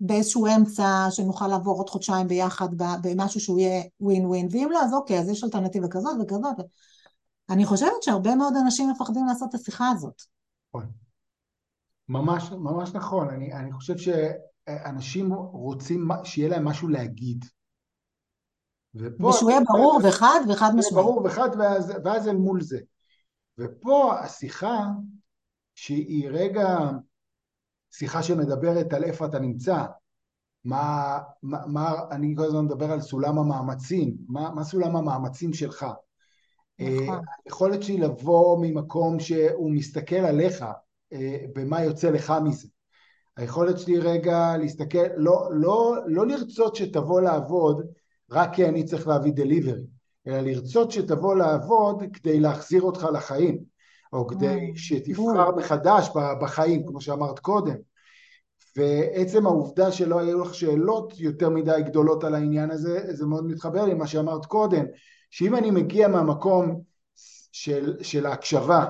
באיזשהו 0.00 0.46
אמצע 0.46 1.06
שנוכל 1.10 1.46
לעבור 1.46 1.78
עוד 1.78 1.90
חודשיים 1.90 2.28
ביחד 2.28 2.68
במשהו 3.02 3.40
שהוא 3.40 3.58
יהיה 3.58 3.82
ווין 4.00 4.26
ווין, 4.26 4.48
ואם 4.50 4.68
לא 4.70 4.82
אז 4.82 4.94
אוקיי, 4.94 5.18
אז 5.18 5.28
יש 5.28 5.44
אלטרנטיבה 5.44 5.88
כזאת 5.88 6.16
וכזאת. 6.22 6.56
אני 7.50 7.66
חושבת 7.66 8.02
שהרבה 8.02 8.34
מאוד 8.34 8.54
אנשים 8.64 8.90
מפחדים 8.90 9.26
לעשות 9.26 9.48
את 9.48 9.54
השיחה 9.54 9.88
הזאת. 9.88 10.22
נכון. 10.68 10.86
ממש, 12.08 12.50
ממש 12.52 12.90
נכון, 12.94 13.28
אני, 13.28 13.52
אני 13.52 13.72
חושב 13.72 13.94
שאנשים 13.98 15.32
רוצים 15.34 16.08
שיהיה 16.24 16.48
להם 16.48 16.64
משהו 16.64 16.88
להגיד. 16.88 17.44
ופה... 18.94 19.28
ושהוא 19.28 19.50
יהיה 19.50 19.60
ברור 19.60 20.00
וחד 20.04 20.40
וחד 20.48 20.70
משמעי. 20.76 21.02
ברור 21.02 21.22
וחד 21.24 21.48
ואז, 21.58 21.92
ואז 22.04 22.28
אל 22.28 22.36
מול 22.36 22.60
זה. 22.60 22.78
ופה 23.58 24.18
השיחה 24.18 24.86
שהיא 25.80 26.28
רגע 26.30 26.78
שיחה 27.90 28.22
שמדברת 28.22 28.92
על 28.92 29.04
איפה 29.04 29.26
אתה 29.26 29.38
נמצא, 29.38 29.84
מה, 30.64 31.18
מה, 31.42 31.66
מה 31.66 31.92
אני 32.10 32.34
כל 32.36 32.44
הזמן 32.44 32.64
מדבר 32.64 32.92
על 32.92 33.00
סולם 33.00 33.38
המאמצים, 33.38 34.16
מה, 34.28 34.50
מה 34.54 34.64
סולם 34.64 34.96
המאמצים 34.96 35.52
שלך. 35.52 35.86
נכון. 36.80 37.18
היכולת 37.44 37.82
שלי 37.82 37.96
לבוא 37.96 38.58
ממקום 38.60 39.20
שהוא 39.20 39.70
מסתכל 39.70 40.16
עליך, 40.16 40.64
אה, 41.12 41.38
במה 41.54 41.82
יוצא 41.82 42.10
לך 42.10 42.32
מזה. 42.44 42.68
היכולת 43.36 43.78
שלי 43.78 43.98
רגע 43.98 44.56
להסתכל, 44.56 45.06
לא, 45.16 45.48
לא, 45.52 45.96
לא 46.06 46.26
לרצות 46.26 46.76
שתבוא 46.76 47.20
לעבוד 47.20 47.86
רק 48.30 48.54
כי 48.54 48.68
אני 48.68 48.84
צריך 48.84 49.08
להביא 49.08 49.32
דליברי, 49.32 49.82
אלא 50.26 50.40
לרצות 50.40 50.90
שתבוא 50.90 51.34
לעבוד 51.34 52.02
כדי 52.12 52.40
להחזיר 52.40 52.82
אותך 52.82 53.06
לחיים. 53.12 53.77
או 54.12 54.26
כדי 54.26 54.72
שתבחר 54.76 55.56
מחדש 55.56 56.10
בחיים, 56.40 56.86
כמו 56.86 57.00
שאמרת 57.00 57.38
קודם. 57.38 57.74
ועצם 58.76 59.46
העובדה 59.46 59.92
שלא 59.92 60.18
היו 60.18 60.40
לך 60.40 60.54
שאלות 60.54 61.20
יותר 61.20 61.48
מדי 61.48 61.82
גדולות 61.84 62.24
על 62.24 62.34
העניין 62.34 62.70
הזה, 62.70 63.14
זה 63.14 63.26
מאוד 63.26 63.46
מתחבר 63.46 63.86
למה 63.86 64.06
שאמרת 64.06 64.46
קודם, 64.46 64.84
שאם 65.30 65.56
אני 65.56 65.70
מגיע 65.70 66.08
מהמקום 66.08 66.80
של, 67.52 68.02
של 68.02 68.26
ההקשבה, 68.26 68.86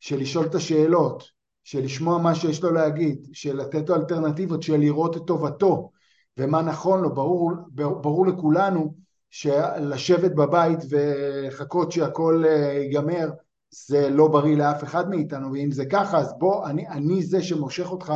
של 0.00 0.20
לשאול 0.20 0.46
את 0.46 0.54
השאלות, 0.54 1.24
של 1.64 1.80
לשמוע 1.80 2.18
מה 2.18 2.34
שיש 2.34 2.62
לו 2.62 2.72
להגיד, 2.72 3.28
של 3.32 3.56
לתת 3.56 3.88
לו 3.88 3.94
אלטרנטיבות, 3.96 4.62
של 4.62 4.76
לראות 4.76 5.16
את 5.16 5.22
טובתו 5.26 5.90
ומה 6.36 6.62
נכון 6.62 7.00
לו, 7.00 7.14
ברור, 7.14 7.52
ברור 7.74 8.26
לכולנו 8.26 8.94
שלשבת 9.30 10.30
בבית 10.30 10.78
ולחכות 10.90 11.92
שהכל 11.92 12.44
אה, 12.46 12.72
ייגמר 12.72 13.30
זה 13.70 14.10
לא 14.10 14.28
בריא 14.28 14.56
לאף 14.56 14.84
אחד 14.84 15.10
מאיתנו, 15.10 15.52
ואם 15.52 15.72
זה 15.72 15.86
ככה 15.86 16.18
אז 16.18 16.34
בוא, 16.38 16.66
אני, 16.66 16.88
אני 16.88 17.22
זה 17.22 17.42
שמושך 17.42 17.90
אותך 17.90 18.12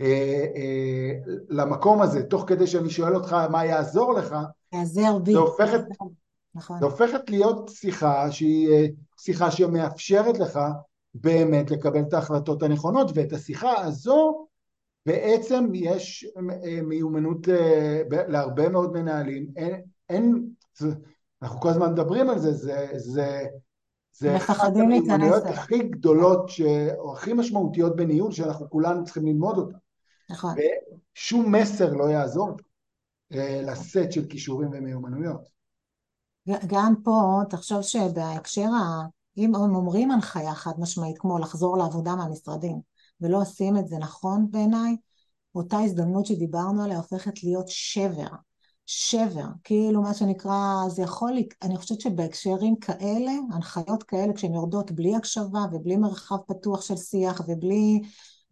אה, 0.00 0.46
אה, 0.56 1.12
למקום 1.48 2.02
הזה, 2.02 2.22
תוך 2.22 2.44
כדי 2.46 2.66
שאני 2.66 2.90
שואל 2.90 3.14
אותך 3.14 3.32
מה 3.32 3.64
יעזור 3.64 4.14
לך, 4.14 4.36
יעזר 4.72 5.18
בי. 5.18 5.32
זה 5.32 5.38
הופכת, 5.38 5.80
נכון. 6.54 6.78
זה 6.80 6.86
הופכת 6.86 7.30
להיות 7.30 7.70
שיחה 7.74 8.30
שהיא 8.32 8.68
אה, 8.70 8.86
שיחה 9.20 9.50
שמאפשרת 9.50 10.38
לך 10.38 10.60
באמת 11.14 11.70
לקבל 11.70 12.00
את 12.00 12.14
ההחלטות 12.14 12.62
הנכונות, 12.62 13.10
ואת 13.14 13.32
השיחה 13.32 13.80
הזו 13.80 14.46
בעצם 15.06 15.70
יש 15.74 16.26
אה, 16.64 16.82
מיומנות 16.82 17.48
אה, 17.48 18.02
להרבה 18.10 18.68
מאוד 18.68 18.92
מנהלים, 18.92 19.46
אין, 19.56 19.80
אין 20.08 20.48
אנחנו 21.42 21.60
כל 21.60 21.68
הזמן 21.68 21.92
מדברים 21.92 22.30
על 22.30 22.38
זה, 22.38 22.52
זה, 22.52 22.86
זה, 22.96 23.46
זה 24.18 24.36
אחת 24.36 24.76
המיומנויות 24.76 25.44
הכי 25.46 25.78
גדולות 25.78 26.48
ש, 26.48 26.60
או 26.98 27.12
הכי 27.12 27.32
משמעותיות 27.32 27.96
בניהול 27.96 28.32
שאנחנו 28.32 28.70
כולנו 28.70 29.04
צריכים 29.04 29.26
ללמוד 29.26 29.58
אותה. 29.58 29.76
נכון. 30.30 30.54
ושום 31.14 31.54
מסר 31.54 31.92
לא 31.92 32.04
יעזור 32.04 32.50
אה, 33.32 33.60
לסט 33.62 34.12
של 34.12 34.26
כישורים 34.26 34.68
ומיומנויות. 34.72 35.48
גם 36.66 36.94
פה, 37.04 37.40
תחשוב 37.50 37.82
שבהקשר, 37.82 38.62
ה... 38.62 39.06
אם 39.36 39.54
הם 39.54 39.74
אומרים 39.74 40.10
הנחיה 40.10 40.54
חד 40.54 40.72
משמעית, 40.78 41.18
כמו 41.18 41.38
לחזור 41.38 41.78
לעבודה 41.78 42.16
מהמשרדים, 42.16 42.80
ולא 43.20 43.40
עושים 43.40 43.76
את 43.76 43.88
זה 43.88 43.96
נכון 43.98 44.46
בעיניי, 44.50 44.96
אותה 45.54 45.78
הזדמנות 45.78 46.26
שדיברנו 46.26 46.84
עליה 46.84 46.96
הופכת 46.96 47.44
להיות 47.44 47.68
שבר. 47.68 48.28
שבר, 48.90 49.46
כאילו 49.64 50.02
מה 50.02 50.14
שנקרא, 50.14 50.88
זה 50.88 51.02
יכול, 51.02 51.32
אני 51.62 51.76
חושבת 51.76 52.00
שבהקשרים 52.00 52.76
כאלה, 52.76 53.32
הנחיות 53.52 54.02
כאלה, 54.02 54.32
כשהן 54.32 54.54
יורדות 54.54 54.90
בלי 54.90 55.16
הקשבה 55.16 55.64
ובלי 55.72 55.96
מרחב 55.96 56.36
פתוח 56.46 56.82
של 56.82 56.96
שיח 56.96 57.42
ובלי 57.48 58.00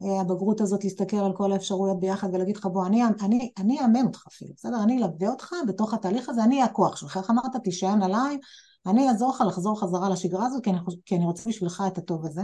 אה, 0.03 0.21
הבגרות 0.21 0.61
הזאת 0.61 0.85
להסתכל 0.85 1.17
על 1.17 1.33
כל 1.37 1.53
האפשרויות 1.53 2.01
ביחד 2.01 2.29
ולהגיד 2.33 2.57
לך 2.57 2.67
בוא 2.67 2.87
אני, 2.87 3.03
אני, 3.05 3.51
אני 3.59 3.81
אאמן 3.81 4.07
אותך 4.07 4.27
אפילו, 4.29 4.53
בסדר? 4.57 4.83
אני 4.83 4.99
אלווה 4.99 5.29
אותך 5.29 5.53
בתוך 5.69 5.95
התהליך 5.95 6.29
הזה, 6.29 6.45
אני 6.45 6.63
הכוח 6.63 6.97
שלך, 6.97 7.17
איך 7.17 7.31
אמרת? 7.31 7.57
תישען 7.65 8.03
עליי, 8.03 8.39
אני 8.87 9.09
אעזור 9.09 9.31
לך 9.35 9.45
לחזור 9.47 9.81
חזרה 9.81 10.09
לשגרה 10.09 10.47
הזאת 10.47 10.65
כי 10.65 10.71
אני, 10.71 10.79
כי 11.05 11.17
אני 11.17 11.25
רוצה 11.25 11.51
בשבילך 11.51 11.85
את 11.87 11.99
הטוב 11.99 12.27
הזה 12.27 12.43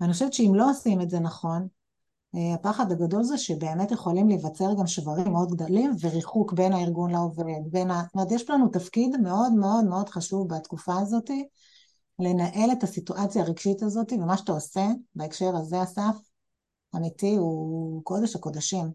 ואני 0.00 0.12
חושבת 0.12 0.32
שאם 0.32 0.52
לא 0.54 0.70
עושים 0.70 1.00
את 1.00 1.10
זה 1.10 1.20
נכון, 1.20 1.68
הפחד 2.34 2.92
הגדול 2.92 3.22
זה 3.22 3.38
שבאמת 3.38 3.90
יכולים 3.90 4.28
להיווצר 4.28 4.74
גם 4.78 4.86
שברים 4.86 5.32
מאוד 5.32 5.50
גדולים 5.50 5.90
וריחוק 6.00 6.52
בין 6.52 6.72
הארגון 6.72 7.10
לעובד, 7.10 7.70
בין 7.70 7.90
ה... 7.90 8.02
זאת 8.06 8.14
אומרת, 8.14 8.32
יש 8.32 8.50
לנו 8.50 8.68
תפקיד 8.68 9.16
מאוד 9.22 9.52
מאוד 9.52 9.84
מאוד 9.84 10.08
חשוב 10.08 10.54
בתקופה 10.54 10.98
הזאת 10.98 11.30
לנהל 12.18 12.72
את 12.72 12.82
הסיטואציה 12.82 13.42
הרגשית 13.42 13.82
הזאת, 13.82 14.12
ומה 14.12 14.36
שאתה 14.36 14.52
עושה 14.52 14.86
בהקשר 15.14 15.56
הזה, 15.56 15.82
אסף, 15.82 16.16
אמיתי, 16.96 17.36
הוא 17.36 18.04
קודש 18.04 18.36
הקודשים. 18.36 18.90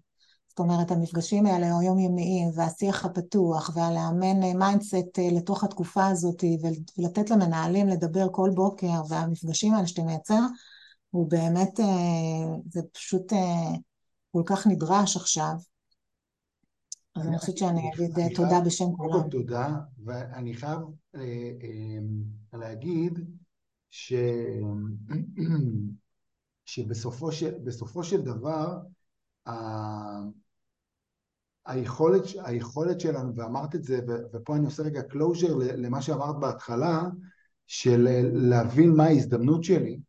זאת 0.49 0.59
אומרת, 0.59 0.91
המפגשים 0.91 1.45
האלה 1.45 1.79
היומיומיים, 1.79 2.49
והשיח 2.55 3.05
הפתוח, 3.05 3.71
והלאמן 3.73 4.57
mindset 4.57 5.19
אה, 5.19 5.29
לתוך 5.31 5.63
התקופה 5.63 6.07
הזאת, 6.07 6.43
ולתת 6.97 7.29
למנהלים 7.29 7.87
לדבר 7.87 8.27
כל 8.31 8.49
בוקר, 8.53 9.01
והמפגשים 9.09 9.73
האלה 9.73 9.87
שאתה 9.87 10.03
מייצר, 10.03 10.39
הוא 11.13 11.29
באמת, 11.29 11.79
אה, 11.79 12.57
זה 12.69 12.81
פשוט 12.93 13.33
אה, 13.33 13.77
כל 14.31 14.41
כך 14.45 14.67
נדרש 14.67 15.17
עכשיו. 15.17 15.53
אז 17.15 17.27
אני 17.27 17.37
חושבת 17.39 17.57
שאני 17.57 17.91
אגיד 17.93 18.19
אה, 18.19 18.35
תודה 18.35 18.61
בשם 18.65 18.85
כולם. 18.97 19.29
תודה, 19.29 19.75
ואני 20.05 20.53
חייב 20.53 20.79
להגיד 22.53 23.19
ש... 23.89 24.13
שבסופו 26.65 27.31
של, 27.31 27.53
של 28.03 28.21
דבר 28.21 28.77
היכולת, 31.65 32.23
היכולת 32.43 32.99
שלנו, 32.99 33.35
ואמרת 33.35 33.75
את 33.75 33.83
זה, 33.83 33.99
ופה 34.33 34.55
אני 34.55 34.65
עושה 34.65 34.83
רגע 34.83 35.01
closure 35.01 35.53
למה 35.57 36.01
שאמרת 36.01 36.39
בהתחלה, 36.39 37.01
של 37.67 38.07
להבין 38.33 38.95
מה 38.95 39.03
ההזדמנות 39.03 39.63
שלי, 39.63 39.99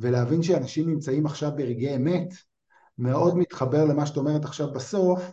ולהבין 0.00 0.42
שאנשים 0.42 0.90
נמצאים 0.90 1.26
עכשיו 1.26 1.50
ברגעי 1.56 1.96
אמת, 1.96 2.34
מאוד 2.98 3.36
מתחבר 3.36 3.84
למה 3.84 4.06
שאת 4.06 4.16
אומרת 4.16 4.44
עכשיו 4.44 4.72
בסוף, 4.72 5.32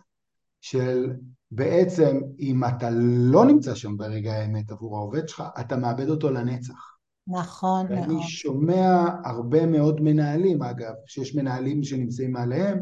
של 0.60 1.12
בעצם 1.50 2.20
אם 2.38 2.64
אתה 2.64 2.88
לא 3.30 3.44
נמצא 3.44 3.74
שם 3.74 3.96
ברגע 3.96 4.32
האמת 4.32 4.70
עבור 4.70 4.96
העובד 4.96 5.28
שלך, 5.28 5.42
אתה 5.60 5.76
מאבד 5.76 6.08
אותו 6.08 6.30
לנצח. 6.30 6.96
נכון 7.26 7.86
מאוד. 7.86 7.98
ואני 7.98 8.22
שומע 8.22 9.06
הרבה 9.24 9.66
מאוד 9.66 10.00
מנהלים, 10.00 10.62
אגב, 10.62 10.94
שיש 11.06 11.34
מנהלים 11.34 11.82
שנמצאים 11.82 12.32
מעליהם, 12.32 12.78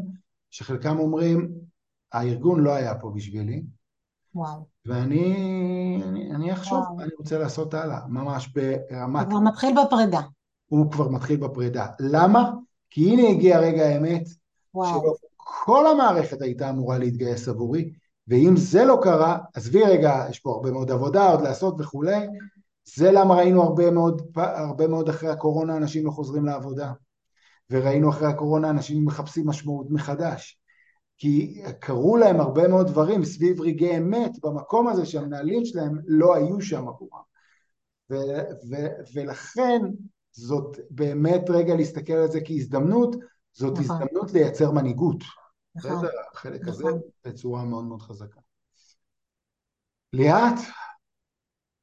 שחלקם 0.50 0.98
אומרים, 0.98 1.52
הארגון 2.12 2.60
לא 2.60 2.74
היה 2.74 2.94
פה 2.94 3.12
בשבילי, 3.14 3.62
וואו. 4.34 4.66
ואני 4.86 6.02
אני, 6.04 6.34
אני 6.34 6.52
אחשוב, 6.52 6.78
וואו. 6.78 7.00
אני 7.00 7.10
רוצה 7.18 7.38
לעשות 7.38 7.74
הלאה, 7.74 8.06
ממש 8.08 8.48
ברמת... 8.48 9.26
כבר 9.28 9.40
מתחיל 9.40 9.74
בפרידה. 9.84 10.20
הוא 10.66 10.92
כבר 10.92 11.08
מתחיל 11.08 11.36
בפרידה. 11.36 11.86
למה? 12.00 12.50
כי 12.90 13.10
הנה 13.10 13.28
הגיע 13.28 13.58
רגע 13.58 13.86
האמת, 13.88 14.22
שכל 14.84 15.86
המערכת 15.86 16.42
הייתה 16.42 16.70
אמורה 16.70 16.98
להתגייס 16.98 17.48
עבורי, 17.48 17.92
ואם 18.28 18.54
זה 18.56 18.84
לא 18.84 18.98
קרה, 19.02 19.38
עזבי 19.54 19.82
רגע, 19.82 20.26
יש 20.30 20.38
פה 20.38 20.50
הרבה 20.50 20.70
מאוד 20.70 20.90
עבודה 20.90 21.30
עוד 21.30 21.42
לעשות 21.42 21.74
וכולי, 21.78 22.26
זה 22.96 23.12
למה 23.12 23.34
ראינו 23.34 23.62
הרבה 23.62 23.90
מאוד, 23.90 24.22
הרבה 24.36 24.86
מאוד 24.86 25.08
אחרי 25.08 25.30
הקורונה 25.30 25.76
אנשים 25.76 26.06
לא 26.06 26.10
חוזרים 26.10 26.46
לעבודה, 26.46 26.92
וראינו 27.70 28.10
אחרי 28.10 28.28
הקורונה 28.28 28.70
אנשים 28.70 29.04
מחפשים 29.04 29.46
משמעות 29.46 29.86
מחדש. 29.90 30.58
כי 31.18 31.62
קרו 31.80 32.16
להם 32.16 32.40
הרבה 32.40 32.68
מאוד 32.68 32.86
דברים 32.86 33.24
סביב 33.24 33.60
רגעי 33.60 33.96
אמת 33.96 34.30
במקום 34.42 34.88
הזה 34.88 35.06
שהמנהלים 35.06 35.64
שלהם 35.64 35.98
לא 36.06 36.34
היו 36.34 36.60
שם 36.60 36.88
עבורם. 36.88 37.20
ולכן 39.14 39.80
זאת 40.36 40.78
באמת 40.90 41.50
רגע 41.50 41.74
להסתכל 41.74 42.12
על 42.12 42.30
זה 42.30 42.40
כהזדמנות, 42.44 43.16
זאת 43.52 43.78
נכון. 43.78 43.84
הזדמנות 43.84 44.32
לייצר 44.32 44.70
מנהיגות. 44.70 45.24
נכון. 45.74 46.00
זה 46.00 46.06
החלק 46.34 46.60
נכון. 46.60 46.72
הזה 46.72 46.98
בצורה 47.24 47.64
מאוד 47.64 47.84
מאוד 47.84 48.02
חזקה. 48.02 48.40
ליאת? 50.12 50.58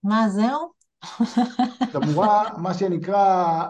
מה, 0.04 0.30
זהו? 0.30 0.74
תמורה, 1.92 2.58
מה 2.58 2.74
שנקרא, 2.74 3.64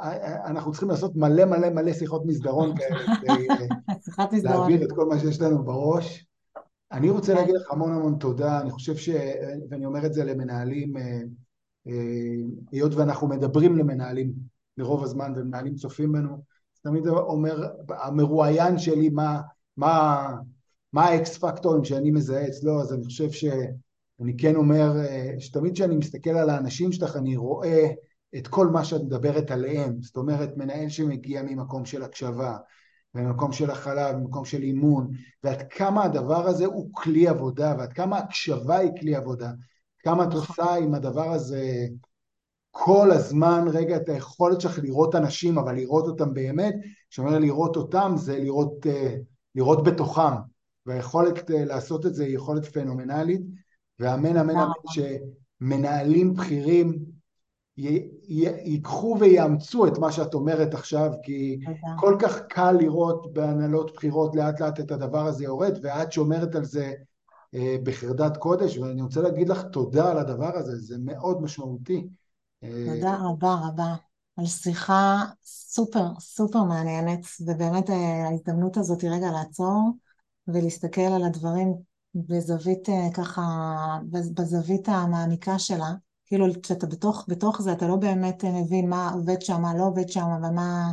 אנחנו 0.46 0.72
צריכים 0.72 0.90
לעשות 0.90 1.16
מלא 1.16 1.46
מלא 1.46 1.70
מלא 1.70 1.94
שיחות 1.94 2.26
מסדרון 2.26 2.78
כאלה, 2.78 3.16
כדי 3.22 3.48
להעביר 4.44 4.84
את 4.84 4.92
כל 4.92 5.06
מה 5.06 5.20
שיש 5.20 5.42
לנו 5.42 5.64
בראש. 5.64 6.26
אני 6.92 7.10
רוצה 7.10 7.34
כן. 7.34 7.40
להגיד 7.40 7.56
לך 7.56 7.72
המון 7.72 7.92
המון 7.94 8.18
תודה, 8.20 8.62
אני 8.62 8.72
חושב 8.72 8.98
ש... 8.98 9.10
ואני 9.70 9.86
אומר 9.86 10.06
את 10.06 10.14
זה 10.14 10.24
למנהלים, 10.24 10.98
אה, 10.98 11.22
אה, 11.88 11.94
היות 12.72 12.94
ואנחנו 12.94 13.28
מדברים 13.28 13.78
למנהלים 13.78 14.34
מרוב 14.78 15.04
הזמן 15.04 15.34
ומנהלים 15.36 15.76
צופים 15.76 16.12
בנו, 16.12 16.38
תמיד 16.84 17.08
אומר, 17.08 17.68
המרואיין 17.90 18.78
שלי, 18.78 19.10
מה, 19.10 19.42
מה, 19.78 20.28
מה 20.94 21.06
האקס 21.06 21.38
פקטורים 21.38 21.84
שאני 21.84 22.12
מזהה 22.12 22.48
אצלו, 22.48 22.82
אז 22.82 22.94
אני 22.94 23.04
חושב 23.04 23.32
שאני 23.32 24.38
כן 24.38 24.56
אומר, 24.56 24.92
שתמיד 25.40 25.74
כשאני 25.74 25.96
מסתכל 25.96 26.30
על 26.30 26.50
האנשים 26.50 26.92
שלך, 26.92 27.16
אני 27.16 27.38
רואה 27.38 27.88
את 28.36 28.48
כל 28.48 28.68
מה 28.68 28.86
שאת 28.86 29.02
מדברת 29.02 29.52
עליהם, 29.52 30.02
זאת 30.02 30.18
אומרת, 30.18 30.58
מנהל 30.58 30.90
שמגיע 30.90 31.44
ממקום 31.44 31.86
של 31.86 32.04
הקשבה, 32.04 32.58
ממקום 33.16 33.52
של 33.52 33.72
הכלה, 33.72 34.18
ממקום 34.18 34.46
של 34.46 34.62
אימון, 34.62 35.12
ועד 35.44 35.64
כמה 35.70 36.04
הדבר 36.04 36.48
הזה 36.48 36.66
הוא 36.66 36.90
כלי 36.92 37.28
עבודה, 37.28 37.76
ועד 37.78 37.94
כמה 37.94 38.18
הקשבה 38.18 38.78
היא 38.78 38.92
כלי 39.00 39.16
עבודה, 39.16 39.52
כמה 40.00 40.24
את 40.24 40.34
עושה 40.34 40.76
עם 40.76 40.94
הדבר 40.94 41.32
הזה 41.32 41.88
כל 42.76 43.12
הזמן 43.12 43.66
רגע 43.74 43.96
את 43.96 44.10
היכולת 44.10 44.62
שלך 44.62 44.80
לראות 44.84 45.16
אנשים, 45.16 45.58
אבל 45.58 45.76
לראות 45.76 46.08
אותם 46.08 46.34
באמת, 46.34 46.76
כשאומר 47.10 47.40
לראות 47.40 47.76
אותם 47.76 48.14
זה 48.16 48.40
לראות, 48.40 48.88
אה, 48.88 49.16
לראות 49.56 49.84
בתוכם, 49.84 50.34
והיכולת 50.86 51.52
אה, 51.52 51.66
לעשות 51.66 52.06
את 52.06 52.16
זה 52.16 52.24
היא 52.24 52.36
יכולת 52.36 52.66
פנומנלית, 52.66 53.42
ואמן 54.00 54.38
אמן 54.38 54.50
אמן 54.50 54.72
שמנהלים 55.62 56.34
בכירים 56.34 57.00
ייקחו 58.64 59.18
ויאמצו 59.20 59.88
את 59.88 59.98
מה 59.98 60.12
שאת 60.12 60.34
אומרת 60.34 60.74
עכשיו, 60.74 61.12
כי 61.24 61.60
כל 62.00 62.16
כך 62.20 62.42
קל 62.50 62.72
לראות 62.72 63.34
בהנהלות 63.34 63.94
בחירות 63.94 64.36
לאט 64.36 64.62
לאט 64.62 64.80
את 64.80 64.92
הדבר 64.92 65.26
הזה 65.26 65.44
יורד, 65.44 65.80
ואת 65.82 66.12
שומרת 66.12 66.56
על 66.56 66.66
זה 66.66 66.94
אה, 67.56 67.76
בחרדת 67.84 68.38
קודש, 68.38 68.78
ואני 68.78 69.02
רוצה 69.02 69.22
להגיד 69.22 69.50
לך 69.50 69.64
תודה 69.72 70.12
על 70.12 70.18
הדבר 70.18 70.58
הזה, 70.58 70.76
זה 70.76 70.96
מאוד 71.00 71.42
משמעותי. 71.42 72.08
תודה 72.70 73.18
רבה 73.22 73.56
רבה 73.68 73.96
על 74.38 74.46
שיחה 74.46 75.24
סופר 75.44 76.20
סופר 76.20 76.64
מעניינת, 76.64 77.20
ובאמת 77.46 77.90
אה, 77.90 78.28
ההזדמנות 78.28 78.78
הזאת 78.78 79.02
היא 79.02 79.10
רגע 79.10 79.32
לעצור 79.32 79.92
ולהסתכל 80.48 81.02
על 81.02 81.24
הדברים 81.24 81.74
בזווית 82.16 82.88
ככה, 83.14 83.42
בזווית 84.12 84.90
המעמיקה 84.90 85.60
שלה, 85.60 85.94
כאילו 86.26 86.46
כשאתה 86.64 86.88
בתוך, 86.88 87.26
בתוך 87.28 87.62
זה 87.62 87.74
אתה 87.74 87.88
לא 87.88 87.96
באמת 87.96 88.44
מבין 88.44 88.90
מה 88.90 89.12
עובד 89.12 89.42
שם, 89.42 89.62
מה 89.62 89.76
לא 89.76 89.84
עובד 89.84 90.10
שם 90.10 90.26
ומה, 90.44 90.92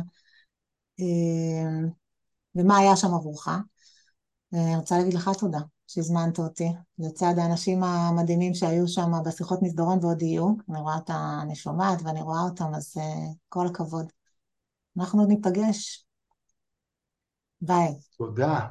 ומה 2.55 2.77
היה 2.77 2.95
שם 2.95 3.13
עבורך. 3.13 3.47
אני 4.53 4.75
רוצה 4.75 4.97
להגיד 4.97 5.13
לך 5.13 5.29
תודה 5.39 5.59
שהזמנת 5.93 6.39
אותי, 6.39 6.67
לצד 6.99 7.33
האנשים 7.37 7.83
המדהימים 7.83 8.53
שהיו 8.53 8.87
שם 8.87 9.11
בשיחות 9.25 9.59
מסדרון 9.61 9.99
ועוד 10.01 10.21
יהיו, 10.21 10.53
אני 10.69 10.79
רואה 10.79 10.95
אותה, 10.95 11.39
אני 11.41 11.55
שומעת 11.55 12.01
ואני 12.03 12.21
רואה 12.21 12.41
אותם, 12.41 12.75
אז 12.75 12.97
כל 13.49 13.67
הכבוד. 13.67 14.05
אנחנו 14.97 15.19
עוד 15.19 15.29
ניפגש. 15.29 16.05
ביי. 17.61 17.99
תודה. 18.17 18.67